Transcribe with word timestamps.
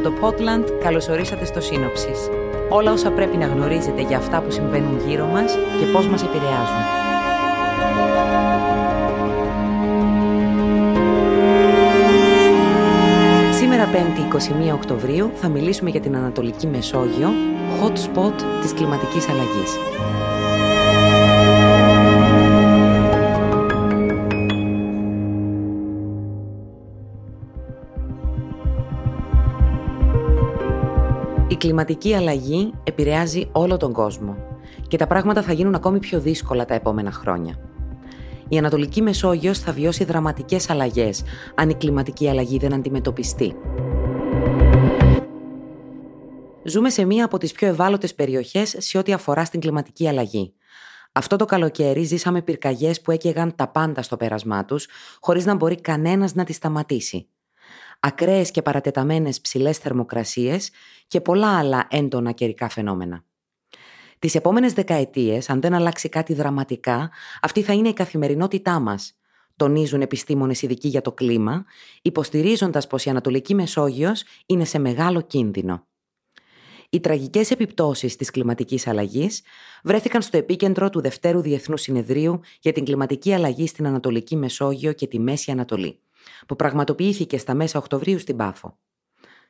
Από 0.00 0.10
το 0.10 0.26
Portland 0.26 0.64
καλωσορίσατε 0.82 1.44
στο 1.44 1.60
Σύνοψης. 1.60 2.28
Όλα 2.68 2.92
όσα 2.92 3.10
πρέπει 3.10 3.36
να 3.36 3.46
γνωρίζετε 3.46 4.02
για 4.02 4.16
αυτά 4.16 4.40
που 4.40 4.50
συμβαίνουν 4.50 5.00
γύρω 5.06 5.26
μας 5.26 5.54
και 5.54 5.86
πώς 5.92 6.06
μας 6.06 6.22
επηρεάζουν. 6.22 6.82
Σήμερα 13.52 13.88
5η 13.92 14.70
21 14.70 14.74
Οκτωβρίου 14.74 15.30
θα 15.34 15.48
μιλήσουμε 15.48 15.90
για 15.90 16.00
την 16.00 16.16
Ανατολική 16.16 16.66
Μεσόγειο, 16.66 17.28
hot 17.82 17.92
spot 17.92 18.34
της 18.62 18.72
κλιματικής 18.72 19.28
αλλαγής. 19.28 19.78
Κλιματική 31.56 32.14
αλλαγή 32.14 32.72
επηρεάζει 32.84 33.48
όλο 33.52 33.76
τον 33.76 33.92
κόσμο 33.92 34.36
και 34.88 34.96
τα 34.96 35.06
πράγματα 35.06 35.42
θα 35.42 35.52
γίνουν 35.52 35.74
ακόμη 35.74 35.98
πιο 35.98 36.20
δύσκολα 36.20 36.64
τα 36.64 36.74
επόμενα 36.74 37.12
χρόνια. 37.12 37.58
Η 38.48 38.58
Ανατολική 38.58 39.02
Μεσόγειος 39.02 39.58
θα 39.58 39.72
βιώσει 39.72 40.04
δραματικές 40.04 40.70
αλλαγές 40.70 41.22
αν 41.54 41.70
η 41.70 41.74
κλιματική 41.74 42.28
αλλαγή 42.28 42.58
δεν 42.58 42.74
αντιμετωπιστεί. 42.74 43.54
Ζούμε 46.64 46.90
σε 46.90 47.04
μία 47.04 47.24
από 47.24 47.38
τις 47.38 47.52
πιο 47.52 47.68
ευάλωτες 47.68 48.14
περιοχές 48.14 48.74
σε 48.78 48.98
ό,τι 48.98 49.12
αφορά 49.12 49.44
στην 49.44 49.60
κλιματική 49.60 50.08
αλλαγή. 50.08 50.54
Αυτό 51.12 51.36
το 51.36 51.44
καλοκαίρι 51.44 52.02
ζήσαμε 52.02 52.42
πυρκαγιές 52.42 53.00
που 53.00 53.10
έκαιγαν 53.10 53.54
τα 53.56 53.68
πάντα 53.68 54.02
στο 54.02 54.16
πέρασμά 54.16 54.64
τους, 54.64 54.88
χωρίς 55.20 55.44
να 55.44 55.54
μπορεί 55.54 55.80
κανένας 55.80 56.34
να 56.34 56.44
τις 56.44 56.56
σταματήσει 56.56 57.28
ακραίες 58.00 58.50
και 58.50 58.62
παρατεταμένες 58.62 59.40
ψηλές 59.40 59.78
θερμοκρασίες 59.78 60.70
και 61.10 61.20
πολλά 61.20 61.58
άλλα 61.58 61.86
έντονα 61.90 62.32
καιρικά 62.32 62.68
φαινόμενα. 62.68 63.24
Τις 64.18 64.34
επόμενες 64.34 64.72
δεκαετίες, 64.72 65.50
αν 65.50 65.60
δεν 65.60 65.74
αλλάξει 65.74 66.08
κάτι 66.08 66.34
δραματικά, 66.34 67.10
αυτή 67.42 67.62
θα 67.62 67.72
είναι 67.72 67.88
η 67.88 67.92
καθημερινότητά 67.92 68.80
μας, 68.80 69.18
τονίζουν 69.56 70.00
επιστήμονες 70.00 70.62
ειδικοί 70.62 70.88
για 70.88 71.00
το 71.00 71.12
κλίμα, 71.12 71.64
υποστηρίζοντας 72.02 72.86
πως 72.86 73.04
η 73.04 73.10
Ανατολική 73.10 73.54
Μεσόγειος 73.54 74.24
είναι 74.46 74.64
σε 74.64 74.78
μεγάλο 74.78 75.20
κίνδυνο. 75.20 75.86
Οι 76.90 77.00
τραγικές 77.00 77.50
επιπτώσεις 77.50 78.16
της 78.16 78.30
κλιματικής 78.30 78.86
αλλαγής 78.86 79.42
βρέθηκαν 79.82 80.22
στο 80.22 80.36
επίκεντρο 80.36 80.90
του 80.90 81.00
Δευτέρου 81.00 81.40
Διεθνούς 81.40 81.80
Συνεδρίου 81.80 82.40
για 82.60 82.72
την 82.72 82.84
κλιματική 82.84 83.34
αλλαγή 83.34 83.66
στην 83.66 83.86
Ανατολική 83.86 84.36
Μεσόγειο 84.36 84.92
και 84.92 85.06
τη 85.06 85.18
Μέση 85.18 85.50
Ανατολή 85.50 86.00
που 86.46 86.56
πραγματοποιήθηκε 86.56 87.38
στα 87.38 87.54
μέσα 87.54 87.78
Οκτωβρίου 87.78 88.18
στην 88.18 88.36
Πάφο. 88.36 88.78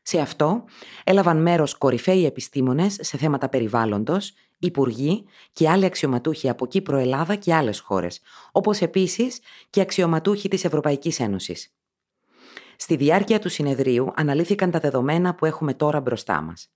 Σε 0.03 0.21
αυτό 0.21 0.65
έλαβαν 1.05 1.43
μέρος 1.43 1.79
κορυφαίοι 1.79 2.27
επιστήμονες 2.27 2.97
σε 3.01 3.17
θέματα 3.17 3.49
περιβάλλοντος, 3.49 4.33
υπουργοί 4.59 5.25
και 5.53 5.69
άλλοι 5.69 5.85
αξιωματούχοι 5.85 6.49
από 6.49 6.67
Κύπρο, 6.67 6.97
Ελλάδα 6.97 7.35
και 7.35 7.55
άλλες 7.55 7.81
χώρες, 7.81 8.21
όπως 8.53 8.81
επίσης 8.81 9.41
και 9.71 9.81
αξιωματούχοι 9.81 10.49
της 10.49 10.65
Ευρωπαϊκής 10.65 11.21
Ένωσης. 11.21 11.75
Στη 12.77 12.97
διάρκεια 12.97 13.39
του 13.39 13.49
συνεδρίου 13.49 14.13
αναλύθηκαν 14.15 14.71
τα 14.71 14.79
δεδομένα 14.79 15.35
που 15.35 15.47
έχουμε 15.47 15.75
τώρα 15.75 16.01
μπροστά 16.01 16.41
μας. 16.41 16.73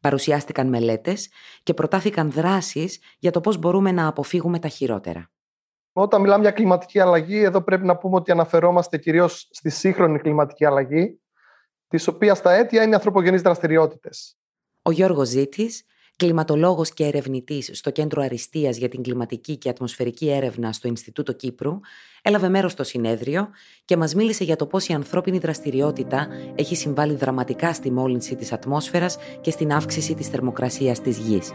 Παρουσιάστηκαν 0.00 0.68
μελέτες 0.68 1.28
και 1.62 1.74
προτάθηκαν 1.74 2.30
δράσεις 2.30 3.00
για 3.18 3.30
το 3.30 3.40
πώς 3.40 3.58
μπορούμε 3.58 3.92
να 3.92 4.06
αποφύγουμε 4.06 4.58
τα 4.58 4.68
χειρότερα. 4.68 5.30
Όταν 5.92 6.20
μιλάμε 6.20 6.42
για 6.42 6.50
κλιματική 6.50 7.00
αλλαγή, 7.00 7.38
εδώ 7.38 7.62
πρέπει 7.62 7.84
να 7.86 7.96
πούμε 7.96 8.16
ότι 8.16 8.30
αναφερόμαστε 8.30 8.98
κυρίως 8.98 9.48
στη 9.50 9.70
σύγχρονη 9.70 10.18
κλιματική 10.18 10.64
αλλαγή, 10.64 11.20
της 11.88 12.06
οποίας 12.06 12.42
τα 12.42 12.54
αίτια 12.54 12.82
είναι 12.82 12.90
οι 12.90 12.94
ανθρωπογενείς 12.94 13.42
δραστηριότητες. 13.42 14.36
Ο 14.82 14.90
Γιώργος 14.90 15.28
Ζήτης, 15.28 15.84
κλιματολόγος 16.16 16.90
και 16.90 17.04
ερευνητής 17.04 17.70
στο 17.72 17.90
Κέντρο 17.90 18.22
Αριστείας 18.22 18.76
για 18.76 18.88
την 18.88 19.02
Κλιματική 19.02 19.56
και 19.56 19.68
Ατμοσφαιρική 19.68 20.30
Έρευνα 20.30 20.72
στο 20.72 20.88
Ινστιτούτο 20.88 21.32
Κύπρου, 21.32 21.80
έλαβε 22.22 22.48
μέρος 22.48 22.72
στο 22.72 22.84
συνέδριο 22.84 23.48
και 23.84 23.96
μας 23.96 24.14
μίλησε 24.14 24.44
για 24.44 24.56
το 24.56 24.66
πώς 24.66 24.88
η 24.88 24.92
ανθρώπινη 24.92 25.38
δραστηριότητα 25.38 26.28
έχει 26.54 26.76
συμβάλει 26.76 27.14
δραματικά 27.14 27.72
στη 27.72 27.90
μόλυνση 27.90 28.36
της 28.36 28.52
ατμόσφαιρας 28.52 29.18
και 29.40 29.50
στην 29.50 29.72
αύξηση 29.72 30.14
της 30.14 30.28
θερμοκρασίας 30.28 31.00
της 31.00 31.18
γης. 31.18 31.52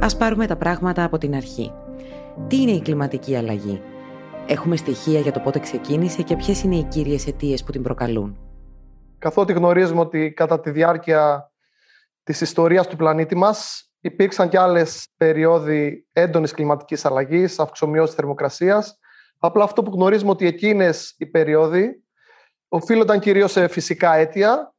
Ας 0.00 0.16
πάρουμε 0.16 0.46
τα 0.46 0.56
πράγματα 0.56 1.04
από 1.04 1.18
την 1.18 1.34
αρχή. 1.34 1.72
Τι 2.48 2.56
είναι 2.56 2.70
η 2.70 2.80
κλιματική 2.80 3.36
αλλαγή; 3.36 3.82
Έχουμε 4.46 4.76
στοιχεία 4.76 5.20
για 5.20 5.32
το 5.32 5.40
πότε 5.40 5.58
ξεκίνησε 5.58 6.22
και 6.22 6.36
ποιες 6.36 6.62
είναι 6.62 6.76
οι 6.76 6.84
κύριες 6.84 7.26
αιτίες 7.26 7.64
που 7.64 7.72
την 7.72 7.82
προκαλούν. 7.82 8.38
Καθότι 9.18 9.52
γνωρίζουμε 9.52 10.00
ότι 10.00 10.32
κατά 10.32 10.60
τη 10.60 10.70
διάρκεια 10.70 11.52
της 12.22 12.40
ιστορίας 12.40 12.86
του 12.86 12.96
πλανήτη 12.96 13.36
μας 13.36 13.90
υπήρξαν 14.00 14.48
και 14.48 14.58
άλλες 14.58 15.08
περιόδοι 15.16 16.08
έντονης 16.12 16.52
κλιματικής 16.52 17.04
αλλαγής, 17.04 17.58
αυξομοιώσης 17.58 18.14
θερμοκρασίας. 18.14 18.98
Απλά 19.38 19.64
αυτό 19.64 19.82
που 19.82 19.90
γνωρίζουμε 19.90 20.30
ότι 20.30 20.46
εκείνες 20.46 21.14
οι 21.18 21.26
περιόδοι 21.26 22.04
οφείλονταν 22.68 23.20
κυρίως 23.20 23.52
σε 23.52 23.68
φυσικά 23.68 24.14
αίτια 24.14 24.74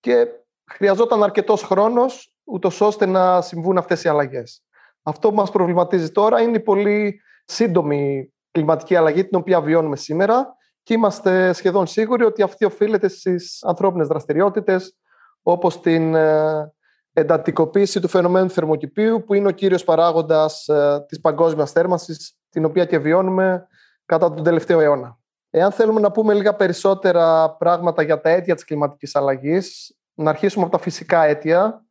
και 0.00 0.26
χρειαζόταν 0.70 1.22
αρκετός 1.22 1.62
χρόνος 1.62 2.34
ούτως 2.44 2.80
ώστε 2.80 3.06
να 3.06 3.40
συμβούν 3.40 3.78
αυτές 3.78 4.04
οι 4.04 4.08
αλλαγές. 4.08 4.64
Αυτό 5.02 5.28
που 5.28 5.34
μας 5.34 5.50
προβληματίζει 5.50 6.10
τώρα 6.10 6.40
είναι 6.40 6.56
η 6.56 6.60
πολύ 6.60 7.20
σύντομη 7.44 8.30
κλιματική 8.56 8.96
αλλαγή 8.96 9.24
την 9.24 9.38
οποία 9.38 9.60
βιώνουμε 9.60 9.96
σήμερα 9.96 10.56
και 10.82 10.94
είμαστε 10.94 11.52
σχεδόν 11.52 11.86
σίγουροι 11.86 12.24
ότι 12.24 12.42
αυτή 12.42 12.64
οφείλεται 12.64 13.08
στις 13.08 13.64
ανθρώπινες 13.64 14.06
δραστηριότητες 14.06 14.96
όπως 15.42 15.80
την 15.80 16.14
ε, 16.14 16.72
εντατικοποίηση 17.12 18.00
του 18.00 18.08
φαινομένου 18.08 18.50
θερμοκηπίου 18.50 19.24
που 19.26 19.34
είναι 19.34 19.48
ο 19.48 19.50
κύριος 19.50 19.84
παράγοντας 19.84 20.68
ε, 20.68 21.04
της 21.08 21.20
παγκόσμιας 21.20 21.72
θέρμανσης 21.72 22.38
την 22.50 22.64
οποία 22.64 22.84
και 22.84 22.98
βιώνουμε 22.98 23.66
κατά 24.06 24.34
τον 24.34 24.44
τελευταίο 24.44 24.80
αιώνα. 24.80 25.18
Εάν 25.50 25.72
θέλουμε 25.72 26.00
να 26.00 26.10
πούμε 26.10 26.34
λίγα 26.34 26.54
περισσότερα 26.54 27.50
πράγματα 27.50 28.02
για 28.02 28.20
τα 28.20 28.28
αίτια 28.28 28.54
της 28.54 28.64
κλιματικής 28.64 29.16
αλλαγής, 29.16 29.96
να 30.14 30.30
αρχίσουμε 30.30 30.64
από 30.64 30.76
τα 30.76 30.82
φυσικά 30.82 31.24
αίτια, 31.24 31.86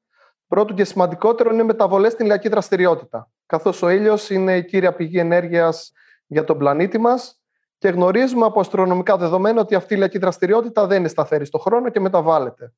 Πρώτο 0.47 0.73
και 0.73 0.83
σημαντικότερο 0.83 1.53
είναι 1.53 1.63
μεταβολές 1.63 2.11
στην 2.11 2.25
ηλιακή 2.25 2.49
δραστηριότητα. 2.49 3.29
Καθώς 3.45 3.81
ο 3.81 3.89
ήλιος 3.89 4.29
είναι 4.29 4.57
η 4.57 4.65
κύρια 4.65 4.93
πηγή 4.93 5.19
ενέργειας 5.19 5.91
για 6.27 6.43
τον 6.43 6.57
πλανήτη 6.57 6.97
μας 6.97 7.39
και 7.77 7.87
γνωρίζουμε 7.87 8.45
από 8.45 8.59
αστρονομικά 8.59 9.17
δεδομένα 9.17 9.61
ότι 9.61 9.75
αυτή 9.75 9.93
η 9.93 9.95
ηλιακή 9.95 10.17
δραστηριότητα 10.17 10.87
δεν 10.87 10.99
είναι 10.99 11.07
σταθερή 11.07 11.45
στον 11.45 11.59
χρόνο 11.59 11.89
και 11.89 11.99
μεταβάλλεται. 11.99 12.73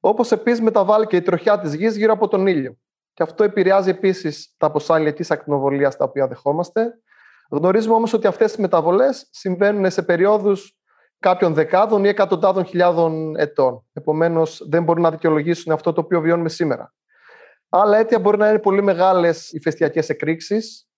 Όπως 0.00 0.32
επίσης 0.32 0.60
μεταβάλλει 0.60 1.06
και 1.06 1.16
η 1.16 1.22
τροχιά 1.22 1.58
της 1.60 1.74
γης 1.74 1.96
γύρω 1.96 2.12
από 2.12 2.28
τον 2.28 2.46
ήλιο. 2.46 2.76
Και 3.12 3.22
αυτό 3.22 3.44
επηρεάζει 3.44 3.90
επίσης 3.90 4.54
τα 4.56 4.70
ποσά 4.70 4.98
ηλιακής 4.98 5.30
ακτινοβολίας 5.30 5.96
τα 5.96 6.04
οποία 6.04 6.28
δεχόμαστε. 6.28 6.98
Γνωρίζουμε 7.50 7.94
όμως 7.94 8.12
ότι 8.12 8.26
αυτές 8.26 8.54
οι 8.54 8.60
μεταβολές 8.60 9.28
συμβαίνουν 9.30 9.90
σε 9.90 10.02
περιόδους 10.02 10.74
κάποιων 11.18 11.54
δεκάδων 11.54 12.04
ή 12.04 12.08
εκατοντάδων 12.08 12.64
χιλιάδων 12.64 13.36
ετών. 13.36 13.84
Επομένως, 13.92 14.66
δεν 14.68 14.82
μπορούν 14.82 15.02
να 15.02 15.10
δικαιολογήσουν 15.10 15.72
αυτό 15.72 15.92
το 15.92 16.00
οποίο 16.00 16.20
βιώνουμε 16.20 16.48
σήμερα. 16.48 16.94
Άλλα 17.68 17.98
αίτια 17.98 18.18
μπορεί 18.18 18.38
να 18.38 18.48
είναι 18.48 18.58
πολύ 18.58 18.82
μεγάλες 18.82 19.52
ηφαιστειακέ 19.52 20.02
εκρήξεις. 20.06 20.89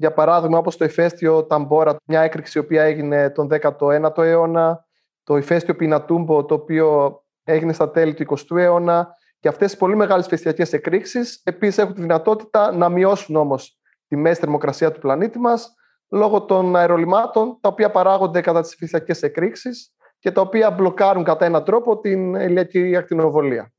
Για 0.00 0.12
παράδειγμα, 0.12 0.58
όπως 0.58 0.76
το 0.76 0.84
ηφαίστειο 0.84 1.44
Ταμπόρα, 1.44 1.96
μια 2.04 2.20
έκρηξη 2.20 2.58
η 2.58 2.60
οποία 2.60 2.82
έγινε 2.82 3.30
τον 3.30 3.48
19ο 3.50 4.18
αιώνα, 4.18 4.84
το 5.24 5.36
ηφαίστειο 5.36 5.76
Πινατούμπο, 5.76 6.44
το 6.44 6.54
οποίο 6.54 7.20
έγινε 7.44 7.72
στα 7.72 7.90
τέλη 7.90 8.14
του 8.14 8.36
20ου 8.36 8.56
αιώνα. 8.56 9.14
Και 9.38 9.48
αυτές 9.48 9.72
οι 9.72 9.76
πολύ 9.76 9.96
μεγάλες 9.96 10.26
ηφαιστειακέ 10.26 10.76
εκρήξεις 10.76 11.40
επίσης 11.44 11.78
έχουν 11.78 11.94
τη 11.94 12.00
δυνατότητα 12.00 12.72
να 12.72 12.88
μειώσουν 12.88 13.36
όμως 13.36 13.78
τη 14.08 14.16
μέση 14.16 14.40
θερμοκρασία 14.40 14.92
του 14.92 15.00
πλανήτη 15.00 15.38
μας 15.38 15.74
λόγω 16.10 16.42
των 16.42 16.76
αερολιμάτων 16.76 17.58
τα 17.60 17.68
οποία 17.68 17.90
παράγονται 17.90 18.40
κατά 18.40 18.60
τις 18.60 18.74
φυσικές 18.74 19.22
εκρήξεις 19.22 19.94
και 20.18 20.30
τα 20.30 20.40
οποία 20.40 20.70
μπλοκάρουν 20.70 21.24
κατά 21.24 21.44
έναν 21.44 21.64
τρόπο 21.64 21.98
την 21.98 22.34
ηλιακή 22.34 22.96
ακτινοβολία. 22.96 23.72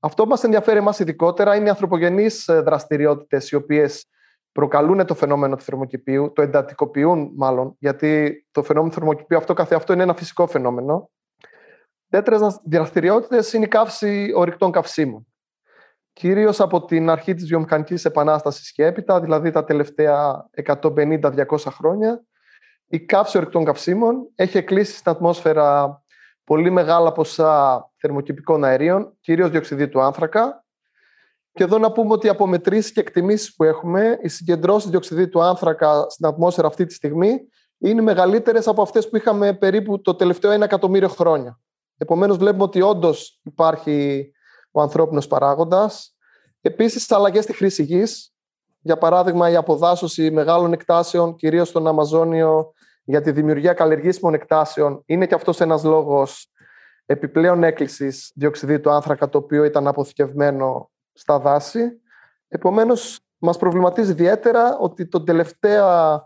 Αυτό 0.00 0.22
που 0.22 0.28
μας 0.28 0.44
ενδιαφέρει 0.44 0.78
εμάς 0.78 0.98
ειδικότερα 0.98 1.56
είναι 1.56 1.66
οι 1.66 1.68
ανθρωπογενείς 1.68 2.48
ε, 2.48 2.60
δραστηριότητες 2.60 3.50
οι 3.50 3.54
οποίες 3.54 4.06
προκαλούν 4.56 5.06
το 5.06 5.14
φαινόμενο 5.14 5.56
του 5.56 5.62
θερμοκηπίου, 5.62 6.32
το 6.34 6.42
εντατικοποιούν 6.42 7.32
μάλλον, 7.36 7.76
γιατί 7.78 8.44
το 8.50 8.62
φαινόμενο 8.62 8.92
του 8.92 8.98
θερμοκηπίου 8.98 9.36
αυτό 9.36 9.54
καθεαυτό 9.54 9.92
είναι 9.92 10.02
ένα 10.02 10.14
φυσικό 10.14 10.46
φαινόμενο. 10.46 11.10
Τέτοιες 12.08 12.60
δραστηριότητες 12.64 13.52
είναι 13.52 13.64
η 13.64 13.68
καύση 13.68 14.32
ορυκτών 14.34 14.70
καυσίμων 14.70 15.26
κυρίως 16.18 16.60
από 16.60 16.84
την 16.84 17.10
αρχή 17.10 17.34
της 17.34 17.46
βιομηχανικής 17.46 18.04
επανάστασης 18.04 18.72
και 18.72 18.84
έπειτα, 18.84 19.20
δηλαδή 19.20 19.50
τα 19.50 19.64
τελευταία 19.64 20.48
150-200 20.64 21.46
χρόνια, 21.66 22.24
η 22.86 23.00
καύση 23.00 23.36
ορυκτών 23.36 23.64
καυσίμων 23.64 24.30
έχει 24.34 24.56
εκκλείσει 24.56 24.96
στην 24.96 25.12
ατμόσφαιρα 25.12 26.02
πολύ 26.44 26.70
μεγάλα 26.70 27.12
ποσά 27.12 27.90
θερμοκηπικών 27.96 28.64
αερίων, 28.64 29.16
κυρίως 29.20 29.50
διοξιδίου 29.50 29.88
του 29.88 30.00
άνθρακα. 30.00 30.64
Και 31.56 31.62
εδώ 31.62 31.78
να 31.78 31.92
πούμε 31.92 32.12
ότι 32.12 32.28
από 32.28 32.46
μετρήσεις 32.46 32.92
και 32.92 33.00
εκτιμήσεις 33.00 33.54
που 33.54 33.64
έχουμε, 33.64 34.18
οι 34.22 34.28
συγκεντρώσεις 34.28 34.90
διοξιδίου 34.90 35.28
του 35.28 35.42
άνθρακα 35.42 36.06
στην 36.08 36.26
ατμόσφαιρα 36.26 36.66
αυτή 36.66 36.86
τη 36.86 36.94
στιγμή 36.94 37.48
είναι 37.78 38.02
μεγαλύτερες 38.02 38.66
από 38.68 38.82
αυτές 38.82 39.08
που 39.08 39.16
είχαμε 39.16 39.52
περίπου 39.52 40.00
το 40.00 40.14
τελευταίο 40.14 40.50
ένα 40.50 40.64
εκατομμύριο 40.64 41.08
χρόνια. 41.08 41.60
Επομένως, 41.96 42.36
βλέπουμε 42.36 42.62
ότι 42.62 42.80
όντως 42.80 43.40
υπάρχει 43.42 44.30
ο 44.70 44.80
ανθρώπινος 44.80 45.26
παράγοντας. 45.26 46.16
Επίσης, 46.60 47.12
αλλαγές 47.12 47.44
στη 47.44 47.52
χρήση 47.52 47.82
γης. 47.82 48.34
Για 48.80 48.98
παράδειγμα, 48.98 49.50
η 49.50 49.56
αποδάσωση 49.56 50.30
μεγάλων 50.30 50.72
εκτάσεων, 50.72 51.36
κυρίως 51.36 51.68
στον 51.68 51.86
Αμαζόνιο, 51.86 52.72
για 53.04 53.20
τη 53.20 53.30
δημιουργία 53.30 53.72
καλλιεργήσιμων 53.72 54.34
εκτάσεων, 54.34 55.02
είναι 55.06 55.26
και 55.26 55.34
αυτός 55.34 55.60
ένας 55.60 55.84
λόγος 55.84 56.52
επιπλέον 57.06 57.64
έκκλησης 57.64 58.32
διοξιδίου 58.34 58.80
του 58.80 58.90
άνθρακα, 58.90 59.28
το 59.28 59.38
οποίο 59.38 59.64
ήταν 59.64 59.86
αποθηκευμένο 59.86 60.90
στα 61.16 61.38
δάση. 61.38 62.00
Επομένως, 62.48 63.20
μας 63.38 63.56
προβληματίζει 63.56 64.10
ιδιαίτερα 64.10 64.78
ότι 64.78 65.06
τον 65.06 65.24
τελευταία 65.24 66.20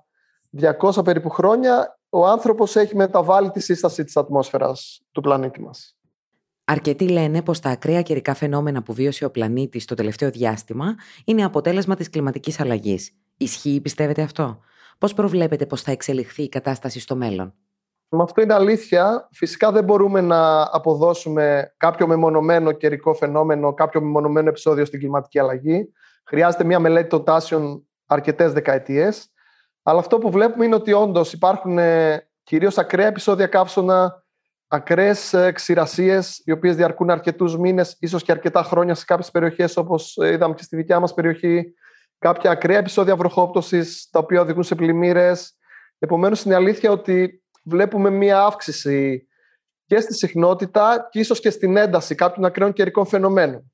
200 0.51 1.05
περίπου 1.05 1.29
χρόνια 1.29 1.99
ο 2.09 2.27
άνθρωπος 2.27 2.77
έχει 2.77 2.97
μεταβάλει 2.97 3.51
τη 3.51 3.61
σύσταση 3.61 4.05
της 4.05 4.17
ατμόσφαιρας 4.17 5.03
του 5.13 5.21
πλανήτη 5.21 5.61
μας. 5.61 5.95
Αρκετοί 6.65 7.09
λένε 7.09 7.43
πως 7.43 7.61
τα 7.61 7.71
ακραία 7.71 8.03
καιρικά 8.03 8.35
φαινόμενα 8.35 8.83
που 8.83 8.93
βίωσε 8.93 9.25
ο 9.25 9.31
πλανήτης 9.31 9.85
το 9.85 9.95
τελευταίο 9.95 10.31
διάστημα 10.31 10.95
είναι 11.25 11.45
αποτέλεσμα 11.45 11.95
της 11.95 12.11
κλιματικής 12.11 12.61
αλλαγής. 12.61 13.13
Ισχύει, 13.37 13.81
πιστεύετε 13.81 14.23
αυτό; 14.23 14.61
Πώς 14.99 15.15
προβλέπετε 15.15 15.67
πως 15.67 15.83
θα 15.83 15.91
εξελιχθεί 15.91 16.43
η 16.43 16.49
κατάσταση 16.49 17.01
στο 17.01 17.17
μέλλον; 17.17 17.55
Με 18.12 18.23
αυτό 18.23 18.43
είναι 18.43 18.55
αλήθεια. 18.55 19.29
Φυσικά 19.33 19.73
δεν 19.73 19.85
μπορούμε 19.85 20.21
να 20.21 20.62
αποδώσουμε 20.62 21.75
κάποιο 21.77 22.07
μεμονωμένο 22.07 22.73
καιρικό 22.73 23.15
φαινόμενο, 23.15 23.75
κάποιο 23.75 24.01
μεμονωμένο 24.01 24.49
επεισόδιο 24.49 24.85
στην 24.85 24.99
κλιματική 24.99 25.39
αλλαγή. 25.39 25.93
Χρειάζεται 26.25 26.65
μια 26.65 26.79
μελέτη 26.79 27.09
των 27.09 27.25
τάσεων 27.25 27.89
αρκετές 28.07 28.53
δεκαετίες. 28.53 29.33
Αλλά 29.83 29.99
αυτό 29.99 30.19
που 30.19 30.31
βλέπουμε 30.31 30.65
είναι 30.65 30.75
ότι 30.75 30.93
όντως 30.93 31.33
υπάρχουν 31.33 31.79
ε, 31.79 32.29
κυρίως 32.43 32.79
ακραία 32.79 33.07
επεισόδια 33.07 33.47
καύσωνα, 33.47 34.25
ακραίες 34.69 35.35
ξηρασίες, 35.53 36.43
οι 36.45 36.53
οποίες 36.53 36.77
διαρκούν 36.77 37.11
αρκετούς 37.11 37.59
μήνες, 37.59 37.97
ίσως 38.01 38.23
και 38.23 38.33
αρκετά 38.33 38.62
χρόνια 38.62 38.95
σε 38.95 39.05
κάποιες 39.05 39.31
περιοχές, 39.31 39.77
όπως 39.77 40.17
ε, 40.17 40.33
είδαμε 40.33 40.55
και 40.55 40.62
στη 40.62 40.77
δικιά 40.77 41.01
μας 41.01 41.15
περιοχή. 41.15 41.75
Κάποια 42.19 42.51
ακραία 42.51 42.79
επεισόδια 42.79 43.17
βροχόπτωσης, 43.17 44.09
τα 44.11 44.19
οποία 44.19 44.41
οδηγούν 44.41 44.62
σε 44.62 44.75
πλημμύρες. 44.75 45.57
Επομένως, 45.99 46.45
είναι 46.45 46.55
αλήθεια 46.55 46.91
ότι 46.91 47.43
βλέπουμε 47.71 48.11
μία 48.11 48.45
αύξηση 48.45 49.29
και 49.87 50.01
στη 50.01 50.15
συχνότητα 50.15 51.09
και 51.11 51.19
ίσως 51.19 51.41
και 51.41 51.51
στην 51.51 51.77
ένταση 51.77 52.15
κάποιων 52.15 52.45
ακραίων 52.45 52.73
καιρικών 52.73 53.07
φαινομένων. 53.07 53.73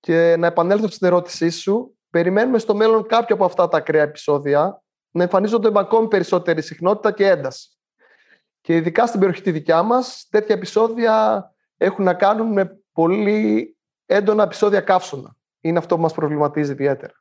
Και 0.00 0.36
να 0.38 0.46
επανέλθω 0.46 0.88
στην 0.88 1.06
ερώτησή 1.06 1.50
σου, 1.50 1.96
περιμένουμε 2.10 2.58
στο 2.58 2.74
μέλλον 2.74 3.06
κάποια 3.06 3.34
από 3.34 3.44
αυτά 3.44 3.68
τα 3.68 3.76
ακραία 3.76 4.02
επεισόδια 4.02 4.82
να 5.10 5.22
εμφανίζονται 5.22 5.70
με 5.70 5.78
ακόμη 5.78 6.08
περισσότερη 6.08 6.62
συχνότητα 6.62 7.12
και 7.12 7.26
ένταση. 7.26 7.68
Και 8.60 8.76
ειδικά 8.76 9.06
στην 9.06 9.20
περιοχή 9.20 9.42
τη 9.42 9.50
δικιά 9.50 9.82
μας, 9.82 10.26
τέτοια 10.30 10.54
επεισόδια 10.54 11.44
έχουν 11.76 12.04
να 12.04 12.14
κάνουν 12.14 12.52
με 12.52 12.80
πολύ 12.92 13.76
έντονα 14.06 14.42
επεισόδια 14.42 14.80
καύσωνα. 14.80 15.36
Είναι 15.60 15.78
αυτό 15.78 15.96
που 15.96 16.02
μας 16.02 16.12
προβληματίζει 16.12 16.72
ιδιαίτερα. 16.72 17.12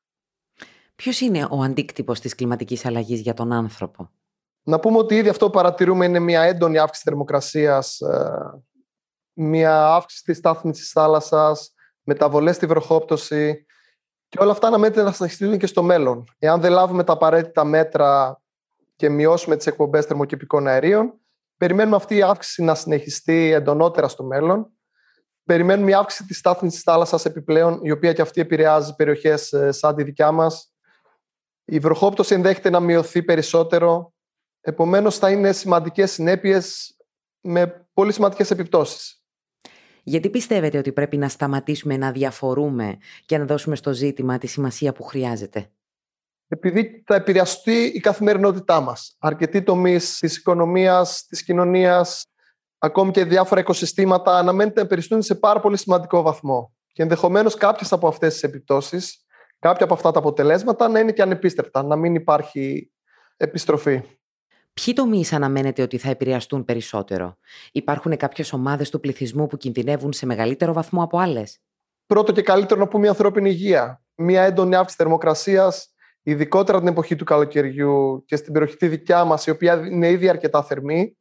Ποιος 0.96 1.20
είναι 1.20 1.48
ο 1.50 1.62
αντίκτυπος 1.62 2.20
της 2.20 2.36
κλιματικής 2.36 2.86
αλλαγής 2.86 3.20
για 3.20 3.34
τον 3.34 3.52
άνθρωπο, 3.52 4.12
Να 4.64 4.80
πούμε 4.80 4.98
ότι 4.98 5.16
ήδη 5.16 5.30
αυτό 5.30 5.46
που 5.46 5.52
παρατηρούμε 5.52 6.06
είναι 6.06 6.20
μια 6.20 6.42
έντονη 6.42 6.78
αύξηση 6.78 7.04
θερμοκρασίας, 7.04 8.00
ε, 8.00 8.64
μια 9.34 9.86
αύξηση 9.86 10.24
της 10.24 10.38
στάθμης 10.38 10.78
της 10.78 10.92
θάλασσας, 10.92 11.74
μεταβολές 12.04 12.56
στη 12.56 12.66
βροχόπτωση, 12.66 13.66
και 14.32 14.38
όλα 14.40 14.52
αυτά 14.52 14.68
αναμένεται 14.68 15.04
να 15.04 15.12
συνεχιστούν 15.12 15.58
και 15.58 15.68
στο 15.68 15.84
μέλλον. 15.84 16.24
Εάν 16.40 16.62
δεν 16.62 16.72
λάβουμε 16.72 17.04
τα 17.04 17.14
απαραίτητα 17.14 17.64
μέτρα 17.64 18.42
και 18.96 19.10
μειώσουμε 19.10 19.56
τις 19.56 19.68
εκπομπές 19.68 20.06
θερμοκηπικών 20.06 20.68
αερίων, 20.68 21.20
περιμένουμε 21.58 21.96
αυτή 21.96 22.16
η 22.16 22.22
αύξηση 22.22 22.64
να 22.64 22.76
συνεχιστεί 22.76 23.52
εντονότερα 23.52 24.08
στο 24.08 24.24
μέλλον. 24.24 24.72
Περιμένουμε 25.44 25.86
μια 25.86 25.98
αύξηση 25.98 26.26
της 26.26 26.38
στάθμης 26.38 26.74
της 26.74 26.82
θάλασσας 26.82 27.26
επιπλέον, 27.26 27.80
η 27.84 27.92
οποία 27.92 28.14
και 28.14 28.22
αυτή 28.22 28.42
επηρεάζει 28.42 28.96
περιοχές 28.96 29.54
ε, 29.54 29.72
σαν 29.72 29.96
τη 29.96 30.04
δικιά 30.04 30.32
μας. 30.32 30.74
Η 31.66 31.80
βροχόπτωση 31.80 32.34
ενδέχεται 32.34 32.70
να 32.70 32.80
μειωθεί 32.80 33.24
περισσότερο. 33.24 34.14
Επομένως, 34.62 35.18
θα 35.18 35.30
είναι 35.32 35.52
σημαντικές 35.52 36.12
συνέπειες 36.12 36.96
με 37.42 37.88
πολύ 37.94 38.12
σημαντικές 38.14 38.52
επιπτώσεις. 38.52 39.22
Γιατί 40.04 40.30
πιστεύετε 40.30 40.78
ότι 40.78 40.92
πρέπει 40.92 41.18
να 41.18 41.30
σταματήσουμε 41.30 41.98
να 41.98 42.12
διαφορούμε 42.12 42.98
και 43.26 43.38
να 43.38 43.46
δώσουμε 43.46 43.76
στο 43.76 43.94
ζήτημα 43.94 44.38
τη 44.38 44.48
σημασία 44.48 44.94
που 44.94 45.04
χρειάζεται; 45.04 45.72
Επειδή 46.48 47.04
θα 47.06 47.16
επηρεαστεί 47.16 47.84
η 47.84 48.00
καθημερινότητά 48.00 48.80
μας. 48.80 49.16
Αρκετοί 49.20 49.62
τομείς 49.64 50.18
της 50.20 50.38
οικονομίας, 50.38 51.26
της 51.26 51.44
κοινωνίας, 51.44 52.26
ακόμη 52.78 53.12
και 53.12 53.26
διάφορα 53.26 53.62
οικοσυστήματα 53.62 54.38
αναμένεται 54.38 54.82
να 54.82 54.88
περιστούν 54.88 55.22
σε 55.22 55.36
πάρα 55.36 55.60
πολύ 55.60 55.78
σημαντικό 55.78 56.22
βαθμό. 56.22 56.74
Και 56.94 57.02
ενδεχομένως 57.02 57.56
κάποιες 57.56 57.92
από 57.92 58.08
αυτές 58.08 58.34
τις 58.34 58.44
επιπτώσεις, 58.44 59.26
κάποια 59.60 59.86
από 59.86 59.94
αυτά 59.94 60.12
τα 60.12 60.20
αποτελέσματα 60.20 60.88
να 60.88 61.00
είναι 61.00 61.12
και 61.12 61.22
ανεπίστρεπτα, 61.22 61.84
να 61.84 61.96
μην 61.96 62.16
υπάρχει 62.16 62.92
επιστροφή. 63.38 64.02
Ποιοι 64.74 64.94
τομείς 64.94 65.34
αναμένεται 65.34 65.82
ότι 65.82 65.98
θα 65.98 66.10
επηρεαστούν 66.10 66.66
περισσότερο, 66.66 67.38
Υπάρχουν 67.72 68.18
κάποιες 68.18 68.54
ομάδες 68.54 68.90
του 68.90 69.00
πληθυσμού 69.00 69.48
που 69.48 69.58
κινδυνεύουν 69.58 70.14
σε 70.14 70.26
μεγαλύτερο 70.26 70.74
βαθμό 70.74 71.04
από 71.04 71.18
άλλες; 71.18 71.60
Πρώτο 72.06 72.32
και 72.32 72.42
καλύτερο 72.42 72.80
να 72.80 72.88
πούμε 72.88 73.06
η 73.06 73.10
ανθρώπινη 73.10 73.50
υγεία. 73.50 74.04
Μία 74.16 74.44
έντονη 74.44 74.76
αύξηση 74.76 75.02
θερμοκρασίας, 75.02 75.94
ειδικότερα 76.22 76.80
την 76.80 76.88
εποχή 76.88 77.16
του 77.16 77.24
καλοκαιριού 77.24 78.24
και 78.26 78.36
στην 78.36 78.54
περιοχή 78.54 78.76
τη 78.76 78.88
δικιά 78.88 79.24
μας, 79.24 79.46
η 79.46 79.50
οποία 79.50 79.74
είναι 79.74 80.10
ήδη 80.10 80.30
αρκετά 80.30 80.64
θερμή, 80.64 81.18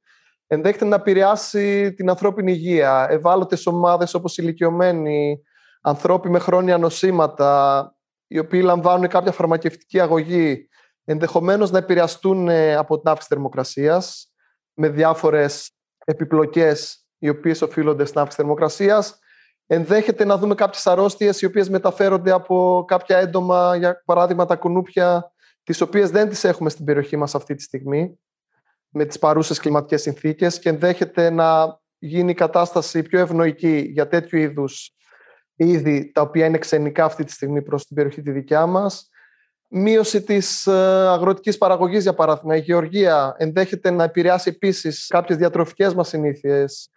ενδέχεται 0.46 0.85
να 0.85 0.94
επηρεάσει 0.94 1.94
την 1.94 2.08
ανθρώπινη 2.08 2.53
υγεία. 2.53 3.06
Ευάλωτες 3.11 3.67
ομάδες 3.67 4.14
όπως 4.14 4.38
ηλικιωμένοι, 4.38 5.43
ανθρώποι 5.81 6.31
με 6.31 6.38
χρόνια 6.38 6.79
νοσήματα, 6.79 7.94
οι 8.26 8.38
οποίοι 8.38 8.61
λαμβάνουν 8.64 9.08
κάποια 9.08 9.32
φαρμακευτική 9.32 10.00
αγωγή, 10.00 10.69
ενδεχομένως 11.05 11.70
να 11.70 11.79
επηρεαστούν 11.79 12.49
ε, 12.49 12.75
από 12.75 12.99
την 12.99 13.08
αύξηση 13.08 13.35
θερμοκρασίας 13.35 14.32
με 14.75 14.88
διάφορες 14.88 15.70
επιπλοκές 16.05 17.06
οι 17.19 17.29
οποίες 17.29 17.62
οφείλονται 17.62 18.05
στην 18.05 18.20
αύξηση 18.20 18.43
θερμοκρασίας. 18.43 19.19
Ενδέχεται 19.67 20.25
να 20.25 20.38
δούμε 20.38 20.55
κάποιες 20.55 20.87
αρρώστιες 20.87 21.41
οι 21.41 21.47
οποίες 21.47 21.69
μεταφέρονται 21.69 22.31
από 22.31 22.85
κάποια 22.87 23.19
έντομα, 23.19 23.76
για 23.76 24.02
παράδειγμα 24.05 24.47
τα 24.47 24.56
κουνούπια, 24.56 25.32
τις 25.62 25.81
οποίες 25.81 26.11
δεν 26.11 26.29
τις 26.29 26.44
έχουμε 26.44 26.70
στην 26.70 26.85
περιοχή 26.85 27.17
μας 27.17 27.34
αυτή 27.34 27.55
τη 27.55 27.63
στιγμή, 27.63 28.19
με 28.89 29.05
τις 29.05 29.19
παρούσες 29.19 29.58
κλιματικές 29.58 30.03
συνθήκες 30.03 30.58
και 30.58 30.69
ενδέχεται 30.69 31.31
να 31.31 31.79
γίνει 31.98 32.31
η 32.31 32.34
κατάσταση 32.34 33.03
πιο 33.03 33.20
ευνοϊκή 33.20 33.91
για 33.93 34.08
τέτοιου 34.08 34.39
είδους 34.39 34.94
είδη 35.55 36.10
τα 36.13 36.20
οποία 36.20 36.46
είναι 36.46 36.58
ξενικά 36.58 37.05
αυτή 37.05 37.24
τη 37.24 37.32
στιγμή 37.32 37.63
προς 37.63 37.86
την 37.86 37.96
περιοχή 37.96 38.22
τη 38.22 38.31
δικιά 38.31 38.67
μας 38.67 39.09
Μείωση 39.72 40.22
της 40.22 40.67
ε, 40.67 40.72
αγροτικής 41.08 41.58
παραγωγής, 41.58 42.03
για 42.03 42.15
παράδειγμα. 42.15 42.56
Η 42.56 42.60
γεωργία 42.60 43.34
ενδέχεται 43.39 43.91
να 43.91 44.05
επηρεάσει 44.05 44.48
επίσης 44.48 45.06
κάποιες 45.06 45.39
διατροφικές 45.39 45.94
μας 45.94 46.08
συνήθειες. 46.08 46.91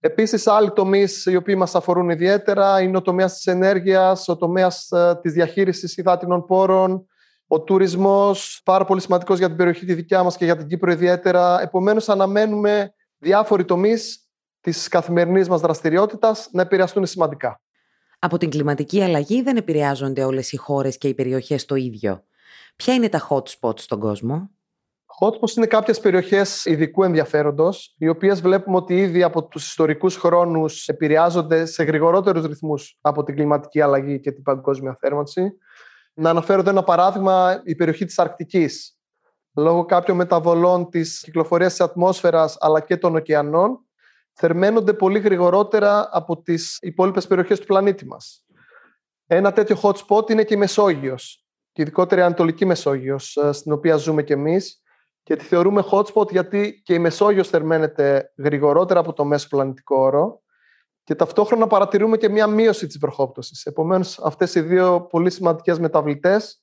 Επίσης, 0.00 0.46
άλλοι 0.46 0.72
τομείς 0.72 1.26
οι 1.26 1.36
οποίοι 1.36 1.54
μας 1.58 1.74
αφορούν 1.74 2.10
ιδιαίτερα 2.10 2.80
είναι 2.80 2.96
ο 2.96 3.02
τομέας 3.02 3.34
της 3.34 3.46
ενέργειας, 3.46 4.28
ο 4.28 4.36
τομέας 4.36 4.90
ε, 4.90 5.18
της 5.22 5.32
διαχείρισης 5.32 5.96
υδάτινων 5.96 6.46
πόρων, 6.46 7.06
ο 7.46 7.60
τουρισμός, 7.60 8.60
πάρα 8.64 8.84
πολύ 8.84 9.00
σημαντικός 9.00 9.38
για 9.38 9.48
την 9.48 9.56
περιοχή 9.56 9.86
τη 9.86 9.94
δικιά 9.94 10.22
μας 10.22 10.36
και 10.36 10.44
για 10.44 10.56
την 10.56 10.66
Κύπρο 10.66 10.92
ιδιαίτερα. 10.92 11.62
Επομένως, 11.62 12.08
αναμένουμε 12.08 12.94
διάφοροι 13.18 13.64
τομείς 13.64 14.28
της 14.60 14.88
καθημερινής 14.88 15.48
μας 15.48 15.60
δραστηριότητας 15.60 16.48
να 16.52 16.62
επηρεαστούν 16.62 17.06
σημαντικά. 17.06 17.60
Από 18.24 18.38
την 18.38 18.50
κλιματική 18.50 19.02
αλλαγή 19.02 19.42
δεν 19.42 19.56
επηρεάζονται 19.56 20.24
όλες 20.24 20.52
οι 20.52 20.56
χώρες 20.56 20.98
και 20.98 21.08
οι 21.08 21.14
περιοχές 21.14 21.64
το 21.64 21.74
ίδιο. 21.74 22.24
Ποια 22.76 22.94
είναι 22.94 23.08
τα 23.08 23.28
hot 23.28 23.42
spots 23.42 23.78
στον 23.80 23.98
κόσμο; 24.00 24.50
Hot 25.20 25.30
spots 25.30 25.56
είναι 25.56 25.66
κάποιες 25.66 26.00
περιοχές 26.00 26.64
ειδικού 26.64 27.02
ενδιαφέροντος, 27.02 27.94
οι 27.98 28.08
οποίες 28.08 28.40
βλέπουμε 28.40 28.76
ότι 28.76 28.96
ήδη 28.96 29.22
από 29.22 29.44
τους 29.44 29.66
ιστορικούς 29.66 30.16
χρόνους 30.16 30.88
επηρεάζονται 30.88 31.64
σε 31.64 31.82
γρηγορότερους 31.82 32.46
ρυθμούς 32.46 32.98
από 33.00 33.22
την 33.22 33.34
κλιματική 33.34 33.80
αλλαγή 33.80 34.20
και 34.20 34.32
την 34.32 34.42
παγκόσμια 34.42 34.96
θέρμανση. 35.00 35.58
Να 36.14 36.30
αναφέρω 36.30 36.60
εδώ 36.60 36.70
ένα 36.70 36.82
παράδειγμα, 36.82 37.62
η 37.64 37.74
περιοχή 37.74 38.04
της 38.04 38.18
Αρκτικής. 38.18 38.98
Λόγω 39.56 39.84
κάποιων 39.84 40.16
μεταβολών 40.16 40.88
της 40.88 41.20
κυκλοφορίας 41.24 41.70
της 41.70 41.80
ατμόσφαιρας 41.80 42.56
αλλά 42.60 42.80
και 42.80 42.96
των 42.96 43.16
ωκεανών, 43.16 43.78
θερμαίνονται 44.34 44.92
πολύ 44.92 45.18
γρηγορότερα 45.18 46.08
από 46.12 46.42
τις 46.42 46.78
υπόλοιπες 46.80 47.26
περιοχές 47.26 47.60
του 47.60 47.66
πλανήτη 47.66 48.06
μας. 48.06 48.46
Ένα 49.26 49.52
τέτοιο 49.52 49.78
hot 49.82 49.94
spot 50.06 50.30
είναι 50.30 50.44
και 50.44 50.54
η 50.54 50.56
Μεσόγειος, 50.56 51.46
και 51.72 51.82
ειδικότερα 51.82 52.20
η 52.20 52.24
Ανατολική 52.24 52.64
Μεσόγειος, 52.64 53.36
ε, 53.36 53.52
στην 53.52 53.72
οποία 53.72 53.96
ζούμε 53.96 54.22
κι 54.22 54.32
εμείς, 54.32 54.82
και 55.22 55.36
τη 55.36 55.44
θεωρούμε 55.44 55.84
hot 55.90 56.04
spot 56.04 56.30
γιατί 56.30 56.82
και 56.84 56.94
η 56.94 56.98
Μεσόγειος 56.98 57.48
θερμαίνεται 57.48 58.32
γρηγορότερα 58.36 59.00
από 59.00 59.12
το 59.12 59.24
μέσο 59.24 59.48
πλανητικό 59.48 59.96
όρο 59.96 60.42
και 61.04 61.14
ταυτόχρονα 61.14 61.66
παρατηρούμε 61.66 62.16
και 62.16 62.28
μία 62.28 62.46
μείωση 62.46 62.86
της 62.86 62.98
βροχόπτωσης. 62.98 63.64
Επομένως, 63.64 64.18
αυτές 64.18 64.54
οι 64.54 64.60
δύο 64.60 65.06
πολύ 65.10 65.30
σημαντικές 65.30 65.78
μεταβλητές 65.78 66.62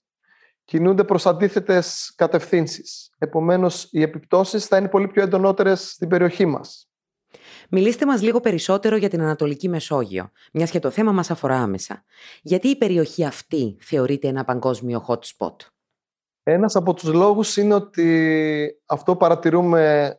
κινούνται 0.63 1.03
προς 1.03 1.25
αντίθετες 1.25 2.13
κατευθύνσεις. 2.15 3.13
Επομένως, 3.17 3.87
οι 3.91 4.01
επιπτώσεις 4.01 4.65
θα 4.65 4.77
είναι 4.77 4.89
πολύ 4.89 5.07
πιο 5.07 5.21
εντονότερες 5.21 5.91
στην 5.91 6.07
περιοχή 6.07 6.45
μας. 6.45 6.90
Μιλήστε 7.69 8.05
μας 8.05 8.21
λίγο 8.21 8.39
περισσότερο 8.39 8.95
για 8.95 9.09
την 9.09 9.21
Ανατολική 9.21 9.69
Μεσόγειο, 9.69 10.31
μιας 10.53 10.71
και 10.71 10.79
το 10.79 10.89
θέμα 10.89 11.11
μας 11.11 11.31
αφορά 11.31 11.55
άμεσα. 11.55 12.03
Γιατί 12.41 12.67
η 12.67 12.75
περιοχή 12.75 13.25
αυτή 13.25 13.77
θεωρείται 13.81 14.27
ένα 14.27 14.43
παγκόσμιο 14.43 15.05
hot 15.07 15.19
spot; 15.19 15.55
Ένας 16.43 16.75
από 16.75 16.93
τους 16.93 17.13
λόγους 17.13 17.57
είναι 17.57 17.73
ότι 17.73 18.81
αυτό 18.85 19.15
παρατηρούμε 19.15 20.15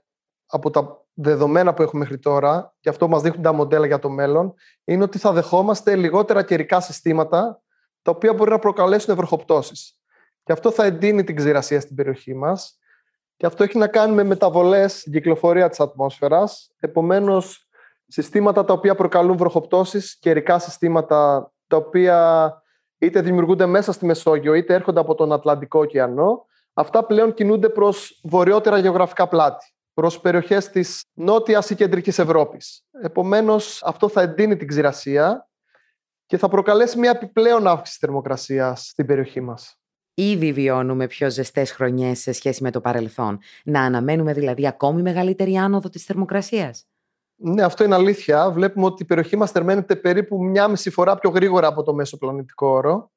από 0.47 0.71
τα 0.71 1.07
δεδομένα 1.15 1.75
που 1.75 1.83
έχουμε 1.83 2.03
μέχρι 2.03 2.19
τώρα 2.19 2.75
και 2.81 2.89
αυτό 2.89 3.09
μας 3.09 3.23
δείχνουν 3.23 3.43
τα 3.43 3.53
μοντέλα 3.53 3.87
για 3.87 3.99
το 3.99 4.11
μέλλον 4.11 4.55
είναι 4.85 5.03
ότι 5.03 5.19
θα 5.19 5.33
δεχόμαστε 5.33 5.97
λιγότερα 5.97 6.43
καιρικά 6.43 6.81
συστήματα 6.81 7.63
τα 8.03 8.11
οποία 8.11 8.33
μπορεί 8.33 8.51
να 8.51 8.59
προκαλέσουν 8.59 9.13
ευρωχοπτώσεις. 9.13 9.97
Και 10.43 10.53
αυτό 10.53 10.71
θα 10.71 10.85
εντείνει 10.85 11.25
την 11.25 11.37
ξηρασία 11.37 11.81
στην 11.81 11.97
περιοχή 11.97 12.35
μας 12.35 12.79
και 13.43 13.49
αυτό 13.49 13.63
έχει 13.63 13.79
να 13.79 13.87
κάνει 13.87 14.15
με 14.15 14.23
μεταβολές 14.23 14.99
στην 14.99 15.13
κυκλοφορία 15.13 15.69
της 15.69 15.81
ατμόσφαιρας. 15.81 16.71
Επομένως, 16.79 17.69
συστήματα 18.07 18.65
τα 18.65 18.73
οποία 18.73 18.95
προκαλούν 18.95 19.37
βροχοπτώσεις, 19.37 20.19
καιρικά 20.19 20.59
συστήματα 20.59 21.53
τα 21.67 21.77
οποία 21.77 22.63
είτε 22.99 23.21
δημιουργούνται 23.21 23.67
μέσα 23.67 23.93
στη 23.93 24.07
Μεσόγειο, 24.07 24.55
είτε 24.55 24.75
έρχονται 24.75 25.01
από 25.01 25.15
τον 25.15 25.33
Ατλαντικό 25.33 25.81
ωκεανό, 25.81 26.47
αυτά 26.73 27.05
πλέον 27.05 27.35
κινούνται 27.35 27.69
προς 27.69 28.21
βορειότερα 28.23 28.79
γεωγραφικά 28.79 29.29
πλάτη, 29.29 29.75
προς 29.95 30.21
περιοχές 30.21 30.69
της 30.71 31.05
νότιας 31.13 31.71
ή 31.71 31.75
κεντρικής 31.75 32.19
Ευρώπης. 32.19 32.85
Επομένως, 33.03 33.83
αυτό 33.85 34.09
θα 34.09 34.21
εντείνει 34.21 34.57
την 34.57 34.69
ξηρασία 34.69 35.49
και 36.27 36.39
θα 36.39 36.49
προκαλέσει 36.49 36.99
μια 36.99 37.11
επιπλέον 37.11 37.67
αύξηση 37.67 37.99
θερμοκρασίας 38.01 38.87
στην 38.87 39.07
περιοχή 39.07 39.41
μας. 39.41 39.82
Ήδη 40.15 40.53
βιώνουμε 40.53 41.07
πιο 41.07 41.31
ζεστές 41.31 41.73
χρονιές 41.73 42.19
σε 42.19 42.33
σχέση 42.33 42.63
με 42.63 42.71
το 42.71 42.81
παρελθόν. 42.81 43.39
Να 43.65 43.81
αναμένουμε 43.81 44.33
δηλαδή 44.33 44.67
ακόμη 44.67 45.03
μεγαλύτερη 45.03 45.57
άνοδο 45.57 45.89
της 45.89 46.05
θερμοκρασίας; 46.05 46.87
Ναι, 47.37 47.63
αυτό 47.63 47.85
είναι 47.85 47.95
αλήθεια. 47.95 48.51
Βλέπουμε 48.51 48.87
ότι 48.87 49.03
η 49.03 49.07
περιοχή 49.07 49.37
μας 49.37 49.51
θερμαίνεται 49.51 49.97
περίπου 49.97 50.45
μια 50.45 50.69
μισή 50.69 50.91
φορά 50.91 51.19
πιο 51.19 51.31
γρήγορα 51.31 51.67
από 51.67 51.83
το 51.83 51.95
μέσο 51.95 52.19
πλανητικό 52.19 52.67
όρο 52.67 53.11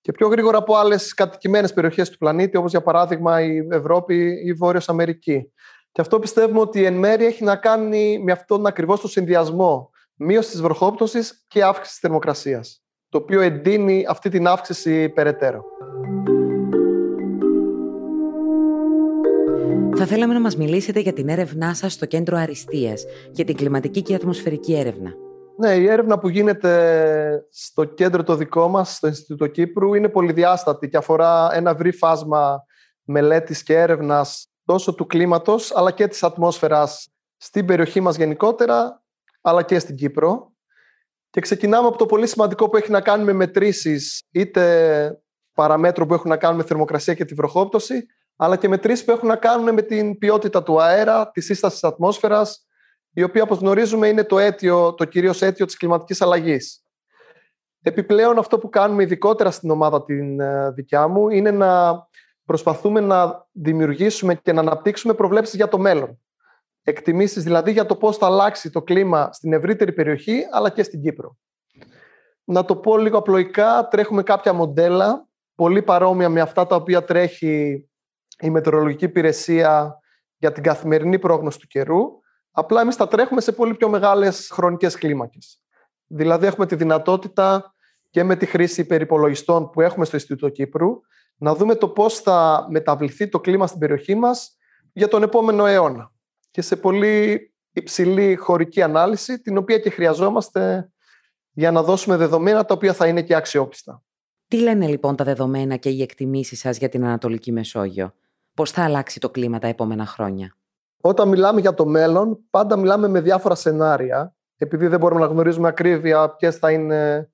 και 0.00 0.12
πιο 0.12 0.28
γρήγορα 0.28 0.58
από 0.58 0.76
άλλες 0.76 1.14
κατοικημένες 1.14 1.72
περιοχές 1.72 2.10
του 2.10 2.18
πλανήτη, 2.18 2.56
όπως 2.56 2.70
για 2.70 2.82
παράδειγμα 2.82 3.40
η 3.40 3.66
Ευρώπη 3.70 4.14
ή 4.14 4.46
η 4.46 4.52
Βόρειος 4.52 4.88
Αμερική. 4.88 5.52
Και 5.92 6.00
αυτό 6.00 6.18
πιστεύουμε 6.18 6.60
ότι 6.60 6.84
εν 6.84 6.94
μέρει 6.94 7.24
έχει 7.24 7.44
να 7.44 7.56
κάνει 7.56 8.18
με 8.18 8.32
αυτόν 8.32 8.66
ακριβώς 8.66 9.00
το 9.00 9.08
συνδυασμό 9.08 9.90
μείωσης 10.14 10.50
της 10.50 10.60
βροχόπτωσης 10.60 11.44
και 11.48 11.62
αύξησης 11.64 11.90
της 11.90 11.98
θερμοκρασίας, 11.98 12.82
το 13.08 13.18
οποίο 13.18 13.40
εντείνει 13.40 14.04
αυτή 14.08 14.28
την 14.28 14.46
αύξηση 14.46 15.08
περαιτέρω. 15.08 15.64
Θα 20.04 20.10
θέλαμε 20.10 20.34
να 20.34 20.40
μας 20.40 20.56
μιλήσετε 20.56 21.00
για 21.00 21.12
την 21.12 21.28
έρευνά 21.28 21.74
σας 21.74 21.92
στο 21.92 22.06
Κέντρο 22.06 22.36
Αριστείας, 22.36 23.04
για 23.30 23.44
την 23.44 23.56
κλιματική 23.56 24.02
και 24.02 24.14
ατμοσφαιρική 24.14 24.74
έρευνα. 24.74 25.10
Ναι, 25.58 25.74
η 25.74 25.88
έρευνα 25.88 26.18
που 26.18 26.28
γίνεται 26.28 27.46
στο 27.50 27.84
κέντρο 27.84 28.22
το 28.22 28.36
δικό 28.36 28.68
μας, 28.68 28.96
στο 28.96 29.06
Ινστιτούτο 29.06 29.46
Κύπρου, 29.46 29.94
είναι 29.94 30.08
πολυδιάστατη 30.08 30.88
και 30.88 30.96
αφορά 30.96 31.50
ένα 31.52 31.70
ευρύ 31.70 31.92
φάσμα 31.92 32.64
μελέτης 33.02 33.62
και 33.62 33.78
έρευνας 33.78 34.48
τόσο 34.64 34.94
του 34.94 35.06
κλίματος, 35.06 35.76
αλλά 35.76 35.90
και 35.90 36.06
της 36.06 36.22
ατμόσφαιρας 36.22 37.08
στην 37.36 37.66
περιοχή 37.66 38.00
μας 38.00 38.16
γενικότερα, 38.16 39.02
αλλά 39.40 39.62
και 39.62 39.78
στην 39.78 39.96
Κύπρο. 39.96 40.52
Και 41.30 41.40
ξεκινάμε 41.40 41.88
από 41.88 41.96
το 41.96 42.06
πολύ 42.06 42.26
σημαντικό 42.26 42.68
που 42.68 42.76
έχει 42.76 42.90
να 42.90 43.00
κάνει 43.00 43.24
με 43.24 43.32
μετρήσεις, 43.32 44.22
είτε 44.30 45.22
παραμέτρου 45.54 46.06
που 46.06 46.14
έχουν 46.14 46.30
να 46.30 46.36
κάνουν 46.36 46.56
με 46.56 46.64
θερμοκρασία 46.64 47.14
και 47.14 47.24
τη 47.24 47.34
βροχόπτωση, 47.34 48.06
αλλά 48.42 48.56
και 48.56 48.68
μετρήσεις 48.68 49.04
που 49.04 49.10
έχουν 49.10 49.28
να 49.28 49.36
κάνουν 49.36 49.74
με 49.74 49.82
την 49.82 50.18
ποιότητα 50.18 50.62
του 50.62 50.82
αέρα, 50.82 51.30
της 51.30 51.44
σύστασης 51.44 51.80
της 51.80 51.88
ατμόσφαιρας, 51.88 52.66
η 53.12 53.22
οποία 53.22 53.42
όπως 53.42 53.58
γνωρίζουμε 53.58 54.08
είναι 54.08 54.24
το, 54.24 54.38
αίτιο, 54.38 54.94
το 54.94 55.04
κυρίως 55.04 55.42
αίτιο 55.42 55.66
της 55.66 55.76
κλιματικής 55.76 56.22
αλλαγής. 56.22 56.84
Επιπλέον 57.82 58.38
αυτό 58.38 58.58
που 58.58 58.68
κάνουμε 58.68 59.02
ειδικότερα 59.02 59.50
στην 59.50 59.70
ομάδα 59.70 60.04
την 60.04 60.40
ε, 60.40 60.70
δικιά 60.70 61.08
μου 61.08 61.28
είναι 61.28 61.50
να 61.50 61.92
προσπαθούμε 62.44 63.00
να 63.00 63.46
δημιουργήσουμε 63.52 64.34
και 64.34 64.52
να 64.52 64.60
αναπτύξουμε 64.60 65.14
προβλέψεις 65.14 65.54
για 65.54 65.68
το 65.68 65.78
μέλλον. 65.78 66.20
Εκτιμήσεις 66.82 67.42
δηλαδή 67.42 67.72
για 67.72 67.86
το 67.86 67.96
πώς 67.96 68.16
θα 68.16 68.26
αλλάξει 68.26 68.70
το 68.70 68.82
κλίμα 68.82 69.32
στην 69.32 69.52
ευρύτερη 69.52 69.92
περιοχή 69.92 70.42
αλλά 70.50 70.70
και 70.70 70.82
στην 70.82 71.02
Κύπρο. 71.02 71.36
Να 72.44 72.64
το 72.64 72.76
πω 72.76 72.98
λίγο 72.98 73.18
απλοϊκά, 73.18 73.88
τρέχουμε 73.90 74.22
κάποια 74.22 74.52
μοντέλα 74.52 75.26
πολύ 75.54 75.82
παρόμοια 75.82 76.28
με 76.28 76.40
αυτά 76.40 76.66
τα 76.66 76.76
οποία 76.76 77.04
τρέχει 77.04 77.86
η 78.40 78.50
Μετεωρολογική 78.50 79.04
Υπηρεσία 79.04 79.98
για 80.36 80.52
την 80.52 80.62
καθημερινή 80.62 81.18
πρόγνωση 81.18 81.58
του 81.58 81.66
καιρού. 81.66 82.00
Απλά 82.50 82.80
εμείς 82.80 82.96
τα 82.96 83.08
τρέχουμε 83.08 83.40
σε 83.40 83.52
πολύ 83.52 83.74
πιο 83.74 83.88
μεγάλες 83.88 84.48
χρονικές 84.52 84.96
κλίμακες. 84.96 85.62
Δηλαδή 86.06 86.46
έχουμε 86.46 86.66
τη 86.66 86.74
δυνατότητα 86.74 87.74
και 88.10 88.24
με 88.24 88.36
τη 88.36 88.46
χρήση 88.46 88.80
υπερυπολογιστών 88.80 89.70
που 89.70 89.80
έχουμε 89.80 90.04
στο 90.04 90.16
Ινστιτούτο 90.16 90.48
Κύπρου 90.48 91.00
να 91.36 91.54
δούμε 91.54 91.74
το 91.74 91.88
πώς 91.88 92.18
θα 92.18 92.66
μεταβληθεί 92.70 93.28
το 93.28 93.40
κλίμα 93.40 93.66
στην 93.66 93.78
περιοχή 93.78 94.14
μας 94.14 94.56
για 94.92 95.08
τον 95.08 95.22
επόμενο 95.22 95.66
αιώνα. 95.66 96.12
Και 96.50 96.62
σε 96.62 96.76
πολύ 96.76 97.46
υψηλή 97.72 98.36
χωρική 98.36 98.82
ανάλυση, 98.82 99.40
την 99.40 99.56
οποία 99.56 99.78
και 99.78 99.90
χρειαζόμαστε 99.90 100.90
για 101.52 101.70
να 101.70 101.82
δώσουμε 101.82 102.16
δεδομένα 102.16 102.64
τα 102.64 102.74
οποία 102.74 102.92
θα 102.92 103.06
είναι 103.06 103.22
και 103.22 103.34
αξιόπιστα. 103.34 104.02
Τι 104.48 104.58
λένε 104.58 104.86
λοιπόν 104.86 105.16
τα 105.16 105.24
δεδομένα 105.24 105.76
και 105.76 105.88
οι 105.88 106.02
εκτιμήσεις 106.02 106.58
σας 106.58 106.76
για 106.76 106.88
την 106.88 107.04
Ανατολική 107.04 107.52
Μεσόγειο; 107.52 108.14
Πώς 108.54 108.70
θα 108.70 108.84
αλλάξει 108.84 109.20
το 109.20 109.30
κλίμα 109.30 109.58
τα 109.58 109.66
επόμενα 109.66 110.06
χρόνια; 110.06 110.56
Όταν 111.00 111.28
μιλάμε 111.28 111.60
για 111.60 111.74
το 111.74 111.86
μέλλον, 111.86 112.38
πάντα 112.50 112.76
μιλάμε 112.76 113.08
με 113.08 113.20
διάφορα 113.20 113.54
σενάρια, 113.54 114.34
επειδή 114.56 114.86
δεν 114.86 114.98
μπορούμε 114.98 115.20
να 115.20 115.26
γνωρίζουμε 115.26 115.68
ακρίβεια 115.68 116.34
ποιες 116.34 116.56
θα 116.56 116.70
είναι, 116.70 117.30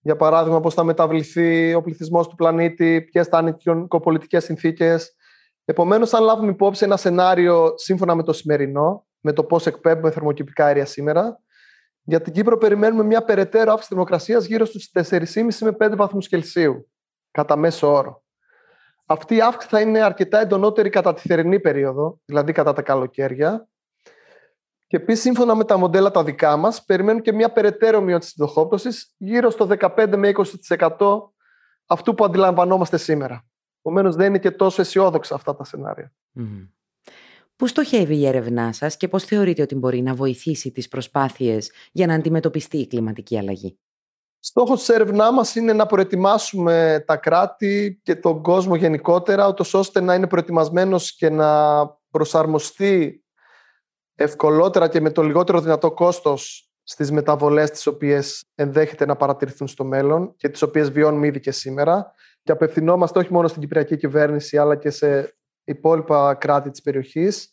για 0.00 0.16
παράδειγμα, 0.16 0.60
πώς 0.60 0.74
θα 0.74 0.84
μεταβληθεί 0.84 1.74
ο 1.74 1.82
πληθυσμός 1.82 2.28
του 2.28 2.34
πλανήτη, 2.34 3.02
ποιες 3.02 3.26
θα 3.26 3.38
είναι 3.38 3.50
οι 3.50 3.54
κοινωνικοπολιτικές 3.54 4.44
συνθήκες. 4.44 5.14
Επομένως, 5.64 6.14
αν 6.14 6.22
λάβουμε 6.22 6.50
υπόψη 6.50 6.84
ένα 6.84 6.96
σενάριο 6.96 7.72
σύμφωνα 7.76 8.14
με 8.14 8.22
το 8.22 8.32
σημερινό, 8.32 9.06
με 9.20 9.32
το 9.32 9.44
πώς 9.44 9.66
εκπέμπουμε 9.66 10.10
θερμοκηπικά 10.10 10.64
αέρια 10.64 10.86
σήμερα, 10.86 11.40
για 12.02 12.20
την 12.20 12.32
Κύπρο 12.32 12.56
περιμένουμε 12.58 13.02
μια 13.02 13.24
περαιτέρω 13.24 13.70
αύξηση 13.70 13.88
θερμοκρασίας 13.88 14.44
γύρω 14.44 14.64
στους 14.64 14.90
4,5 14.92 15.64
με 15.64 15.72
5 15.72 15.96
βαθμούς 15.96 16.28
Κελσίου, 16.28 16.90
κατά 17.30 17.56
μέσο 17.56 17.92
όρο. 17.92 18.22
Αυτή 19.12 19.34
η 19.34 19.40
αύξηση 19.40 19.74
θα 19.74 19.80
είναι 19.80 20.00
αρκετά 20.00 20.40
εντονότερη 20.40 20.90
κατά 20.90 21.14
τη 21.14 21.20
θερινή 21.20 21.60
περίοδο, 21.60 22.20
δηλαδή 22.24 22.52
κατά 22.52 22.72
τα 22.72 22.82
καλοκαίρια. 22.82 23.68
Και 24.86 24.96
επίσης, 24.96 25.22
σύμφωνα 25.22 25.54
με 25.54 25.64
τα 25.64 25.76
μοντέλα 25.76 26.10
τα 26.10 26.24
δικά 26.24 26.56
μας, 26.56 26.84
περιμένουν 26.84 27.22
και 27.22 27.32
μια 27.32 27.52
περαιτέρω 27.52 28.00
μείωση 28.00 28.20
της 28.20 28.34
δοχόπτωση 28.36 28.88
γύρω 29.16 29.50
στο 29.50 29.68
15 29.78 30.16
με 30.16 30.32
20% 30.98 31.32
αυτού 31.86 32.14
που 32.14 32.24
αντιλαμβανόμαστε 32.24 32.96
σήμερα. 32.96 33.46
Επομένως, 33.78 34.16
δεν 34.16 34.26
είναι 34.26 34.38
και 34.38 34.50
τόσο 34.50 34.80
αισιόδοξα 34.80 35.34
αυτά 35.34 35.56
τα 35.56 35.64
σενάρια. 35.64 36.12
Mm. 36.38 36.68
Πού 37.56 37.66
στοχεύει 37.66 38.16
η 38.16 38.26
έρευνά 38.26 38.72
σας 38.72 38.96
και 38.96 39.08
πώς 39.08 39.24
θεωρείτε 39.24 39.62
ότι 39.62 39.74
μπορεί 39.74 40.02
να 40.02 40.14
βοηθήσει 40.14 40.70
τις 40.70 40.88
προσπάθειες 40.88 41.70
για 41.92 42.06
να 42.06 42.14
αντιμετωπιστεί 42.14 42.78
η 42.78 42.86
κλιματική 42.86 43.38
αλλαγή; 43.38 43.78
Στόχος 44.42 44.78
της 44.78 44.88
έρευνά 44.88 45.32
μας 45.32 45.54
είναι 45.54 45.72
να 45.72 45.86
προετοιμάσουμε 45.86 47.04
τα 47.06 47.16
κράτη 47.16 48.00
και 48.02 48.14
τον 48.14 48.42
κόσμο 48.42 48.74
γενικότερα, 48.74 49.54
ώστε 49.72 50.00
να 50.00 50.14
είναι 50.14 50.26
προετοιμασμένος 50.26 51.16
και 51.16 51.30
να 51.30 51.86
προσαρμοστεί 52.10 53.24
ευκολότερα 54.14 54.88
και 54.88 55.00
με 55.00 55.10
το 55.10 55.22
λιγότερο 55.22 55.60
δυνατό 55.60 55.92
κόστος 55.92 56.70
στις 56.82 57.10
μεταβολές 57.10 57.70
τις 57.70 57.86
οποίες 57.86 58.44
ενδέχεται 58.54 59.06
να 59.06 59.16
παρατηρηθούν 59.16 59.68
στο 59.68 59.84
μέλλον 59.84 60.34
και 60.36 60.48
τις 60.48 60.62
οποίες 60.62 60.90
βιώνουμε 60.90 61.26
ήδη 61.26 61.40
και 61.40 61.50
σήμερα. 61.50 62.12
Και 62.42 62.52
απευθυνόμαστε 62.52 63.18
όχι 63.18 63.32
μόνο 63.32 63.48
στην 63.48 63.60
Κυπριακή 63.60 63.96
κυβέρνηση 63.96 64.58
αλλά 64.58 64.76
και 64.76 64.90
σε 64.90 65.36
υπόλοιπα 65.64 66.34
κράτη 66.34 66.70
της 66.70 66.82
περιοχής. 66.82 67.50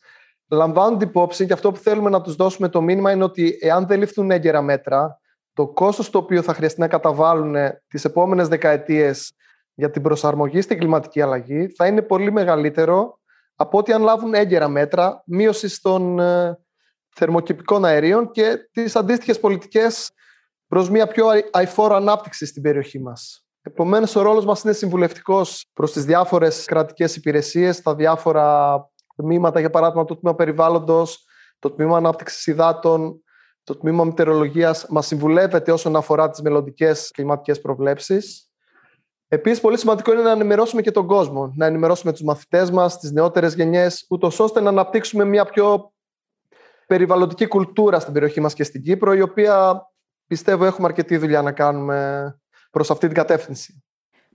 Λαμβάνουν 0.50 1.00
υπόψη 1.00 1.46
και 1.46 1.53
αυτό 1.53 1.72
που 1.72 1.77
θέλουμε 1.77 2.10
να 2.10 2.22
τους 2.22 2.36
δώσουμε 2.36 2.70
το 2.70 2.82
μήνυμα 2.82 3.12
είναι 3.12 3.24
ότι 3.24 3.58
εάν 3.62 3.88
δεν 3.88 4.00
ληφθούν 4.00 4.32
έγκαιρα 4.32 4.62
μέτρα 4.62 5.20
το 5.57 5.67
κόστος 5.67 6.09
το 6.09 6.17
οποίο 6.17 6.41
θα 6.41 6.53
χρειαστεί 6.53 6.79
να 6.79 6.87
καταβάλουν 6.87 7.55
τις 7.87 8.05
επόμενες 8.05 8.47
δεκαετίες 8.47 9.33
για 9.73 9.89
την 9.89 10.01
προσαρμογή 10.01 10.61
στην 10.61 10.77
κλιματική 10.77 11.21
αλλαγή 11.21 11.67
θα 11.67 11.87
είναι 11.87 12.01
πολύ 12.01 12.31
μεγαλύτερο 12.31 13.19
από 13.55 13.77
ότι 13.77 13.91
αν 13.91 14.01
λάβουν 14.01 14.33
έγκαιρα 14.33 14.67
μέτρα 14.67 15.23
μείωσης 15.25 15.81
των 15.81 16.19
ε, 16.19 16.59
θερμοκηπικών 17.15 17.85
αερίων 17.85 18.31
και 18.31 18.69
τις 18.71 18.95
αντίστοιχες 18.95 19.39
πολιτικές 19.39 20.11
προς 20.67 20.89
μια 20.89 21.07
πιο 21.07 21.27
αηφόρο 21.51 21.95
ανάπτυξη 21.95 22.45
στην 22.45 22.61
περιοχή 22.61 22.99
μας. 22.99 23.45
Επομένως, 23.61 24.15
ο 24.15 24.21
ρόλος 24.21 24.45
μας 24.45 24.63
είναι 24.63 24.73
συμβουλευτικός 24.73 25.69
προς 25.73 25.91
τις 25.91 26.05
διάφορες 26.05 26.65
κρατικές 26.65 27.15
υπηρεσίες, 27.15 27.81
τα 27.81 27.95
διάφορα 27.95 28.77
τμήματα, 29.15 29.59
για 29.59 29.69
παράδειγμα 29.69 30.05
το 30.05 30.17
τμήμα 30.17 30.35
περιβάλλοντος, 30.35 31.25
το 31.59 31.71
τμήμα 31.71 31.97
ανάπτυξης 31.97 32.47
υδάτων, 32.47 33.21
το 33.67 33.77
τμήμα 33.77 34.03
μετεωρολογία 34.03 34.75
μας 34.89 35.07
συμβουλεύεται 35.07 35.71
όσον 35.71 35.95
αφορά 35.95 36.29
τις 36.29 36.41
μελλοντικές 36.41 37.12
κλιματικές 37.13 37.62
προβλέψεις. 37.62 38.51
Επίσης, 39.27 39.62
πολύ 39.62 39.77
σημαντικό 39.77 40.13
είναι 40.13 40.21
να 40.21 40.31
ενημερώσουμε 40.31 40.81
και 40.81 40.91
τον 40.91 41.07
κόσμο, 41.07 41.53
να 41.55 41.65
ενημερώσουμε 41.65 42.12
τους 42.12 42.21
μαθητές 42.21 42.71
μας, 42.71 43.00
τις 43.00 43.12
νεότερες 43.12 43.55
γενιές, 43.55 44.05
ούτως 44.09 44.39
ώστε 44.39 44.62
να 44.62 44.69
αναπτύξουμε 44.69 45.25
μια 45.25 45.45
πιο 45.45 45.93
περιβαλλοντική 46.88 47.47
κουλτούρα 47.47 48.00
στην 48.00 48.13
περιοχή 48.13 48.41
μας 48.41 48.53
και 48.53 48.63
στην 48.63 48.81
Κύπρο, 48.81 49.13
η 49.13 49.21
οποία 49.21 49.86
πιστεύω 50.27 50.65
έχουμε 50.65 50.88
αρκετή 50.88 51.17
δουλειά 51.17 51.41
να 51.41 51.51
κάνουμε 51.51 52.31
προς 52.71 52.91
αυτή 52.91 53.05
την 53.05 53.15
κατεύθυνση. 53.15 53.83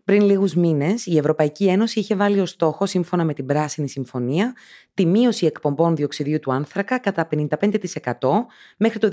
Πριν 0.04 0.22
λίγους 0.22 0.54
μήνες, 0.54 1.06
η 1.06 1.16
Ευρωπαϊκή 1.18 1.68
Ένωση 1.68 1.98
είχε 1.98 2.14
βάλει 2.14 2.40
ως 2.40 2.50
στόχο, 2.50 2.86
σύμφωνα 2.86 3.24
με 3.24 3.34
την 3.34 3.46
Πράσινη 3.46 3.88
Συμφωνία, 3.88 4.54
τη 4.94 5.06
μείωση 5.06 5.46
εκπομπών 5.46 5.96
διοξιδίου 5.96 6.38
του 6.38 6.52
άνθρακα 6.52 6.98
κατά 6.98 7.28
55% 7.30 8.46
μέχρι 8.76 8.98
το 8.98 9.08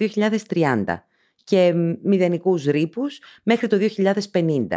2030 0.48 0.84
και 1.44 1.74
μηδενικούς 2.04 2.66
ρήπους 2.66 3.20
μέχρι 3.44 3.68
το 3.68 3.78
2050. 4.32 4.68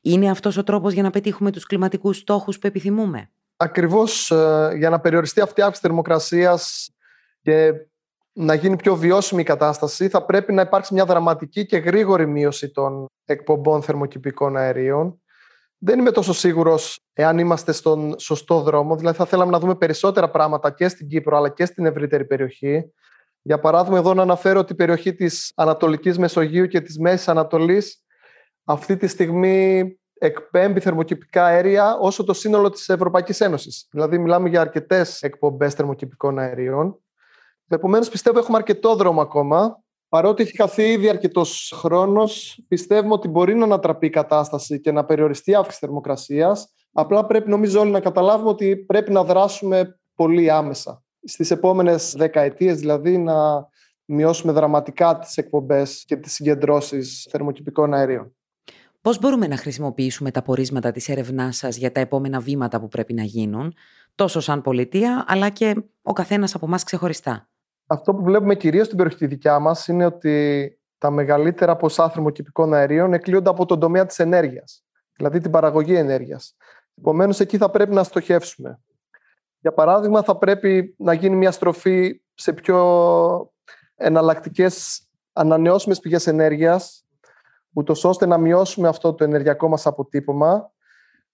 Είναι 0.00 0.30
αυτός 0.30 0.56
ο 0.56 0.62
τρόπος 0.62 0.92
για 0.92 1.02
να 1.02 1.10
πετύχουμε 1.10 1.50
τους 1.50 1.66
κλιματικούς 1.66 2.16
στόχους 2.16 2.58
που 2.58 2.66
επιθυμούμε; 2.66 3.30
Ακριβώς 3.56 4.30
ε, 4.30 4.72
για 4.76 4.90
να 4.90 5.00
περιοριστεί 5.00 5.40
αυτή 5.40 5.60
η 5.60 5.62
αύξηση 5.62 5.86
θερμοκρασίας 5.86 6.90
και 7.42 7.72
να 8.32 8.54
γίνει 8.54 8.76
πιο 8.76 8.96
βιώσιμη 8.96 9.40
η 9.40 9.44
κατάσταση, 9.44 10.08
θα 10.08 10.24
πρέπει 10.24 10.52
να 10.52 10.62
υπάρξει 10.62 10.94
μια 10.94 11.04
δραματική 11.04 11.66
και 11.66 11.76
γρήγορη 11.76 12.26
μείωση 12.26 12.70
των 12.70 13.06
εκπομπών 13.24 13.82
θερμοκηπικών 13.82 14.56
αερίων. 14.56 15.21
Δεν 15.84 15.98
είμαι 15.98 16.10
τόσο 16.10 16.32
σίγουρος 16.32 17.00
εάν 17.12 17.38
είμαστε 17.38 17.72
στον 17.72 18.18
σωστό 18.18 18.60
δρόμο. 18.60 18.96
Δηλαδή, 18.96 19.16
θα 19.16 19.24
θέλαμε 19.24 19.50
να 19.50 19.58
δούμε 19.58 19.74
περισσότερα 19.74 20.30
πράγματα 20.30 20.70
και 20.70 20.88
στην 20.88 21.08
Κύπρο 21.08 21.36
αλλά 21.36 21.48
και 21.48 21.64
στην 21.64 21.86
ευρύτερη 21.86 22.24
περιοχή. 22.24 22.92
Για 23.42 23.60
παράδειγμα, 23.60 23.98
εδώ 23.98 24.14
να 24.14 24.22
αναφέρω 24.22 24.60
ότι 24.60 24.72
η 24.72 24.76
περιοχή 24.76 25.14
της 25.14 25.52
Ανατολικής 25.54 26.18
Μεσογείου 26.18 26.66
και 26.66 26.80
της 26.80 26.98
Μέσης 26.98 27.28
Ανατολής 27.28 28.04
αυτή 28.64 28.96
τη 28.96 29.06
στιγμή 29.06 29.96
εκπέμπει 30.18 30.80
θερμοκηπικά 30.80 31.44
αέρια 31.44 31.96
όσο 32.00 32.24
το 32.24 32.32
σύνολο 32.32 32.70
της 32.70 32.88
Ευρωπαϊκής 32.88 33.40
Ένωσης. 33.40 33.86
Δηλαδή 33.90 34.18
μιλάμε 34.18 34.48
για 34.48 34.60
αρκετές 34.60 35.22
εκπομπές 35.22 35.74
θερμοκηπικών 35.74 36.38
αερίων. 36.38 37.02
Επομένως, 37.68 38.08
πιστεύω 38.08 38.38
έχουμε 38.38 38.56
αρκετό 38.56 38.94
δρόμο 38.94 39.20
ακόμα. 39.20 39.81
Παρότι 40.12 40.42
έχει 40.42 40.56
χαθεί 40.56 40.82
ήδη 40.82 41.08
αρκετός 41.08 41.72
χρόνος, 41.76 42.64
πιστεύουμε 42.68 43.12
ότι 43.12 43.28
μπορεί 43.28 43.54
να 43.54 43.64
ανατραπεί 43.64 44.06
η 44.06 44.10
κατάσταση 44.10 44.80
και 44.80 44.92
να 44.92 45.04
περιοριστεί 45.04 45.50
η 45.50 45.54
αύξηση 45.54 45.78
θερμοκρασίας. 45.78 46.74
Απλά 46.92 47.26
πρέπει, 47.26 47.50
νομίζω, 47.50 47.80
όλοι 47.80 47.90
να 47.90 48.00
καταλάβουμε 48.00 48.48
ότι 48.48 48.76
πρέπει 48.76 49.12
να 49.12 49.24
δράσουμε 49.24 49.98
πολύ 50.14 50.50
άμεσα. 50.50 51.02
Στις 51.24 51.50
επόμενες 51.50 52.14
δεκαετίες, 52.16 52.78
δηλαδή, 52.78 53.18
να 53.18 53.68
μειώσουμε 54.04 54.52
δραματικά 54.52 55.18
τις 55.18 55.36
εκπομπές 55.36 56.04
και 56.06 56.16
τις 56.16 56.32
συγκεντρώσεις 56.32 57.26
θερμοκηπικών 57.30 57.94
αερίων. 57.94 58.36
Πώς 59.00 59.18
μπορούμε 59.18 59.46
να 59.46 59.56
χρησιμοποιήσουμε 59.56 60.30
τα 60.30 60.42
πορίσματα 60.42 60.90
της 60.92 61.08
έρευνάς 61.08 61.56
σας 61.56 61.76
για 61.76 61.92
τα 61.92 62.00
επόμενα 62.00 62.40
βήματα 62.40 62.80
που 62.80 62.88
πρέπει 62.88 63.12
να 63.12 63.22
γίνουν, 63.22 63.74
τόσο 64.14 64.40
σαν 64.40 64.62
πολιτεία, 64.62 65.24
αλλά 65.28 65.48
και 65.48 65.82
ο 66.02 66.12
καθένας 66.12 66.54
από 66.54 66.66
εμάς 66.66 66.84
ξεχωριστά; 66.84 67.51
Αυτό 67.86 68.14
που 68.14 68.22
βλέπουμε 68.22 68.54
κυρίως 68.54 68.86
στην 68.86 68.98
περιοχή 68.98 69.26
δικιά 69.26 69.58
μας 69.58 69.88
είναι 69.88 70.04
ότι 70.04 70.76
τα 70.98 71.10
μεγαλύτερα 71.10 71.76
ποσά 71.76 72.10
θερμοκηπικών 72.10 72.74
αερίων 72.74 73.12
εκλείονται 73.12 73.50
από 73.50 73.66
τον 73.66 73.80
τομέα 73.80 74.06
της 74.06 74.18
ενέργειας, 74.18 74.84
δηλαδή 75.16 75.40
την 75.40 75.50
παραγωγή 75.50 75.94
ενέργειας. 75.94 76.56
Επομένως, 76.98 77.40
εκεί 77.40 77.56
θα 77.56 77.70
πρέπει 77.70 77.94
να 77.94 78.02
στοχεύσουμε. 78.02 78.80
Για 79.58 79.72
παράδειγμα, 79.72 80.22
θα 80.22 80.36
πρέπει 80.36 80.94
να 80.98 81.12
γίνει 81.12 81.36
μια 81.36 81.50
στροφή 81.50 82.22
σε 82.34 82.52
πιο 82.52 83.52
εναλλακτικές 83.94 85.06
ανανεώσιμες 85.32 86.00
πηγές 86.00 86.26
ενέργειας, 86.26 87.06
ούτως 87.72 88.04
ώστε 88.04 88.26
να 88.26 88.38
μειώσουμε 88.38 88.88
αυτό 88.88 89.14
το 89.14 89.24
ενεργειακό 89.24 89.68
μας 89.68 89.86
αποτύπωμα. 89.86 90.72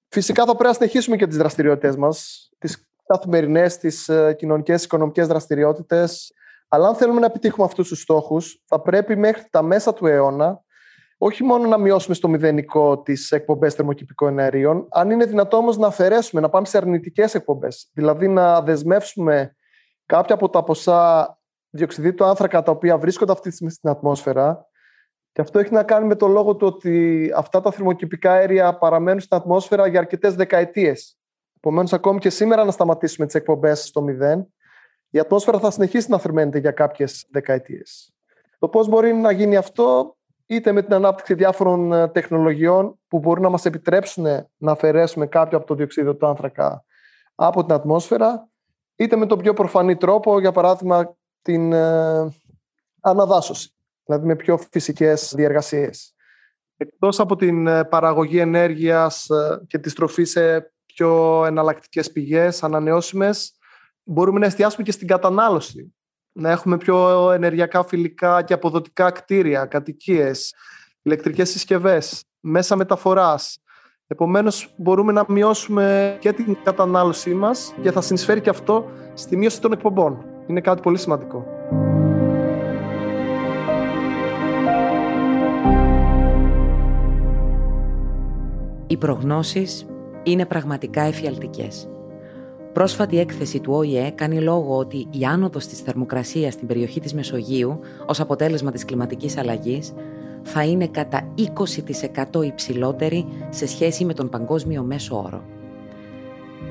Φυσικά 0.09 0.45
θα 0.45 0.53
πρέπει 0.53 0.69
να 0.69 0.73
συνεχίσουμε 0.73 1.17
και 1.17 1.27
τις 1.27 1.37
δραστηριότητες 1.37 1.97
μας, 1.97 2.49
τις 2.59 2.89
καθημερινές, 3.07 3.79
τις 3.79 4.09
ε, 4.09 4.35
κοινωνικές, 4.39 4.85
οικονομικές 4.85 5.27
δραστηριότητες. 5.27 6.33
Αλλά 6.69 6.89
αν 6.89 6.95
θέλουμε 6.95 7.21
να 7.21 7.27
επιτύχουμε 7.27 7.67
αυτούς 7.67 7.89
τους 7.89 8.01
στόχους, 8.01 8.63
θα 8.67 8.81
πρέπει 8.81 9.17
μέχρι 9.17 9.45
τα 9.51 9.63
μέσα 9.63 9.95
του 9.95 10.07
αιώνα 10.07 10.63
όχι 11.19 11.45
μόνο 11.45 11.69
να 11.69 11.79
μειώσουμε 11.79 12.15
στο 12.15 12.29
μηδενικό 12.29 13.03
τις 13.03 13.33
εκπομπές 13.33 13.75
θερμοκηπικών 13.75 14.39
αερίων, 14.39 14.87
αν 14.91 15.11
είναι 15.11 15.25
δυνατό 15.25 15.57
όμως 15.57 15.77
να 15.77 15.87
αφαιρέσουμε, 15.87 16.41
να 16.41 16.49
πάμε 16.49 16.67
σε 16.67 16.77
αρνητικές 16.77 17.35
εκπομπές. 17.35 17.91
Δηλαδή 17.93 18.29
να 18.29 18.63
δεσμεύσουμε 18.63 19.57
κάποια 20.07 20.35
από 20.35 20.49
τα 20.49 20.65
ποσά 20.65 21.33
διοξιδίου 21.71 22.15
του 22.15 22.25
άνθρακα 22.25 22.63
τα 22.63 22.71
οποία 22.71 22.99
βρίσκονται 22.99 23.33
αυτή 23.33 23.49
τη 23.49 23.55
στιγμή 23.55 23.73
στην 23.73 23.91
ατμόσφαιρα 23.91 24.69
και 25.33 25.41
αυτό 25.41 25.59
έχει 25.59 25.73
να 25.73 25.83
κάνει 25.83 26.07
με 26.07 26.15
το 26.15 26.27
λόγο 26.27 26.57
του 26.57 26.67
ότι 26.67 27.33
αυτά 27.37 27.61
τα 27.61 27.73
θερμοκηπικά 27.73 28.33
αέρια 28.33 28.79
παραμένουν 28.79 29.21
στην 29.21 29.37
ατμόσφαιρα 29.37 29.87
για 29.87 29.99
αρκετές 29.99 30.35
δεκαετίες. 30.35 31.19
Επομένως, 31.57 31.93
ακόμη 31.93 32.19
και 32.19 32.31
σήμερα 32.31 32.65
να 32.65 32.71
σταματήσουμε 32.71 33.27
τις 33.27 33.35
εκπομπές 33.35 33.87
στο 33.87 34.03
μηδέν, 34.03 34.53
η 35.11 35.19
ατμόσφαιρα 35.19 35.59
θα 35.59 35.71
συνεχίσει 35.71 36.11
να 36.11 36.19
θερμαίνεται 36.19 36.59
για 36.59 36.71
κάποιες 36.71 37.27
δεκαετίες. 37.31 38.13
Το 38.59 38.69
πώς 38.69 38.89
μπορεί 38.89 39.15
να 39.15 39.31
γίνει 39.31 39.57
αυτό, 39.57 40.17
είτε 40.47 40.73
με 40.73 40.83
την 40.83 40.95
ανάπτυξη 40.95 41.35
διάφορων 41.35 41.93
ε, 41.93 42.09
τεχνολογιών 42.09 42.99
που 43.09 43.19
μπορούν 43.19 43.43
να 43.43 43.49
μας 43.49 43.65
επιτρέψουν 43.65 44.25
να 44.57 44.73
αφαιρέσουμε 44.73 45.27
κάποιο 45.27 45.59
από 45.59 45.67
το 45.67 45.75
διοξείδιο 45.75 46.17
του 46.17 46.27
άνθρακα 46.27 46.85
από 47.35 47.65
την 47.65 47.75
ατμόσφαιρα, 47.75 48.49
είτε 48.97 49.17
με 49.17 49.27
τον 49.27 49.39
πιο 49.39 49.53
προφανή 49.53 49.97
τρόπο, 49.97 50.41
για 50.41 50.53
παράδειγμα 50.53 51.17
την 51.43 51.73
ε, 51.73 52.33
αναδάσωση 53.01 53.73
δηλαδή 54.09 54.27
με 54.27 54.37
πιο 54.37 54.59
φυσικές 54.71 55.33
διεργασίες. 55.37 56.15
Εκτός 56.77 57.21
από 57.21 57.37
την 57.37 57.67
ε, 57.67 57.85
παραγωγή 57.85 58.39
ενέργειας 58.39 59.29
ε, 59.31 59.65
και 59.67 59.79
τη 59.79 59.91
στροφή 59.91 60.25
σε 60.25 60.73
πιο 60.87 61.45
εναλλακτικές 61.45 62.13
πηγές, 62.13 62.63
ανανεώσιμες, 62.63 63.58
μπορούμε 64.09 64.39
να 64.39 64.47
εστιάσουμε 64.47 64.83
και 64.83 64.93
στην 64.93 65.07
κατανάλωση. 65.07 65.95
Να 66.33 66.51
έχουμε 66.51 66.77
πιο 66.77 67.31
ενεργειακά 67.31 67.85
φιλικά 67.85 68.43
και 68.43 68.53
αποδοτικά 68.53 69.11
κτίρια, 69.11 69.67
κατοικίες, 69.67 70.55
ηλεκτρικές 71.03 71.51
συσκευές, 71.51 72.25
μέσα 72.41 72.77
μεταφοράς. 72.77 73.59
Επομένως, 74.07 74.75
μπορούμε 74.77 75.13
να 75.13 75.25
μειώσουμε 75.29 76.17
και 76.21 76.33
την 76.33 76.57
κατανάλωσή 76.63 77.35
μας 77.35 77.75
και 77.83 77.93
θα 77.93 78.01
συνεισφέρει 78.01 78.41
και 78.41 78.51
αυτό 78.51 78.91
στη 79.15 79.37
μείωση 79.37 79.61
των 79.61 79.73
εκπομπών. 79.73 80.25
Είναι 80.47 80.61
κάτι 80.61 80.83
πολύ 80.83 80.99
σημαντικό. 80.99 81.47
Οι 88.87 88.97
προγνώσεις 88.97 89.87
είναι 90.23 90.47
πραγματικά 90.47 91.03
εφιαλτικές. 91.03 91.89
Πρόσφατη 92.79 93.19
έκθεση 93.19 93.61
του 93.61 93.73
ΟΗΕ 93.73 94.11
κάνει 94.11 94.41
λόγο 94.41 94.77
ότι 94.77 95.07
η 95.11 95.25
άνοδος 95.25 95.67
της 95.67 95.81
θερμοκρασίας 95.81 96.53
στην 96.53 96.67
περιοχή 96.67 97.01
της 97.01 97.15
Μεσογείου 97.15 97.81
ως 98.07 98.21
αποτέλεσμα 98.21 98.71
της 98.71 98.85
κλιματικής 98.85 99.37
αλλαγής 99.37 99.93
θα 100.43 100.65
είναι 100.65 100.87
κατά 100.87 101.35
20% 102.35 102.45
υψηλότερη 102.45 103.27
σε 103.49 103.67
σχέση 103.67 104.05
με 104.05 104.15
τον 104.15 104.29
παγκόσμιο 104.29 104.83
μέσο 104.83 105.23
όρο. 105.23 105.43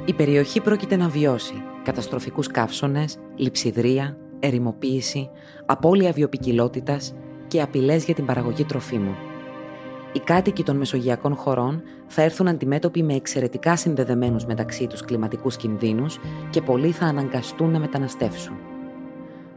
Η 0.06 0.14
περιοχή 0.14 0.62
πρόκειται 0.62 0.96
να 0.96 1.08
βιώσει 1.08 1.64
καταστροφικούς 1.84 2.48
καύσονες, 2.48 3.18
λειψιδρία, 3.36 4.18
ερημοποίηση, 4.40 5.30
απώλεια 5.66 6.12
βιοπικιλότητας 6.12 7.14
και 7.48 7.62
απειλές 7.62 8.06
για 8.06 8.14
την 8.14 8.26
παραγωγή 8.26 8.64
τροφίμων 8.64 9.27
οι 10.14 10.20
κάτοικοι 10.20 10.64
των 10.64 10.78
μεσογειακών 10.78 11.36
χωρών 11.36 11.82
θα 12.08 12.22
έρθουν 12.22 12.48
αντιμέτωποι 12.48 13.04
με 13.04 13.14
εξαιρετικά 13.14 13.76
συνδεδεμένους 13.76 14.46
μεταξύ 14.46 14.88
τους 14.88 15.02
κλιματικούς 15.02 15.58
κινδύνους 15.58 16.20
και 16.50 16.62
πολλοί 16.62 16.92
θα 16.92 17.06
αναγκαστούν 17.06 17.72
να 17.72 17.80
μεταναστεύσουν. 17.80 18.56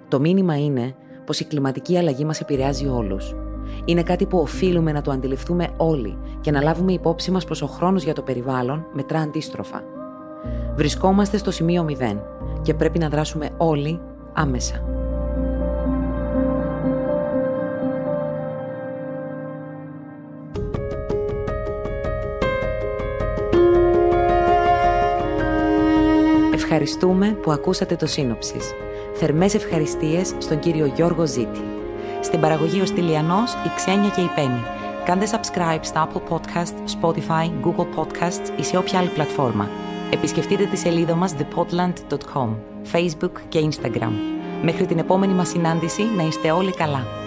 Το 0.09 0.21
μήνυμα 0.21 0.59
είναι 0.59 0.95
πως 1.25 1.41
η 1.41 1.45
κλιματική 1.45 1.99
αλλαγή 1.99 2.25
μας 2.25 2.41
επηρεάζει 2.41 2.87
όλους. 2.87 3.35
Είναι 3.85 4.03
κάτι 4.03 4.27
που 4.27 4.39
οφείλουμε 4.39 4.93
να 4.93 5.03
το 5.03 5.11
αντιληφθούμε 5.11 5.69
όλοι 5.77 6.19
και 6.41 6.51
να 6.51 6.63
λάβουμε 6.63 6.93
υπόψη 6.93 7.31
μας 7.31 7.45
πως 7.45 7.63
ο 7.63 7.67
χρόνος 7.67 8.03
για 8.03 8.15
το 8.15 8.23
περιβάλλον 8.23 8.87
μετρά 8.93 9.21
αντίστροφα. 9.21 9.83
Βρισκόμαστε 10.75 11.37
στο 11.37 11.51
σημείο 11.51 11.87
0 12.01 12.17
και 12.63 12.75
πρέπει 12.75 12.99
να 12.99 13.09
δράσουμε 13.09 13.51
όλοι 13.57 14.01
άμεσα. 14.33 15.00
Ευχαριστούμε 26.73 27.39
που 27.43 27.53
ακούσατε 27.53 27.97
το 27.97 28.07
σύνοψης. 28.07 28.73
Θερμές 29.15 29.55
ευχαριστίες 29.55 30.35
στον 30.39 30.59
κύριο 30.59 30.87
Γιώργο 30.87 31.27
Ζήτη. 31.27 31.61
Στην 32.21 32.41
παραγωγή 32.41 32.81
ο 32.81 32.87
Στυλιανός, 32.87 33.53
η 33.53 33.71
Ξένια 33.77 34.09
και 34.09 34.21
η 34.21 34.31
Πέννη. 34.35 34.63
Κάντε 35.05 35.27
subscribe 35.31 35.81
στα 35.81 36.09
Apple 36.09 36.35
Podcast, 36.35 36.75
Spotify, 37.01 37.51
Google 37.65 37.99
Podcasts 37.99 38.59
ή 38.59 38.63
σε 38.63 38.77
όποια 38.77 38.99
άλλη 38.99 39.09
πλατφόρμα. 39.09 39.69
Επισκεφτείτε 40.11 40.65
τη 40.65 40.77
σελίδα 40.77 41.15
μας 41.15 41.35
thepodland.com, 41.39 42.49
Facebook 42.93 43.33
και 43.49 43.69
Instagram. 43.71 44.13
Μέχρι 44.63 44.87
την 44.87 44.99
επόμενη 44.99 45.33
μας 45.33 45.49
συνάντηση 45.49 46.03
να 46.17 46.23
είστε 46.23 46.51
όλοι 46.51 46.73
καλά. 46.73 47.20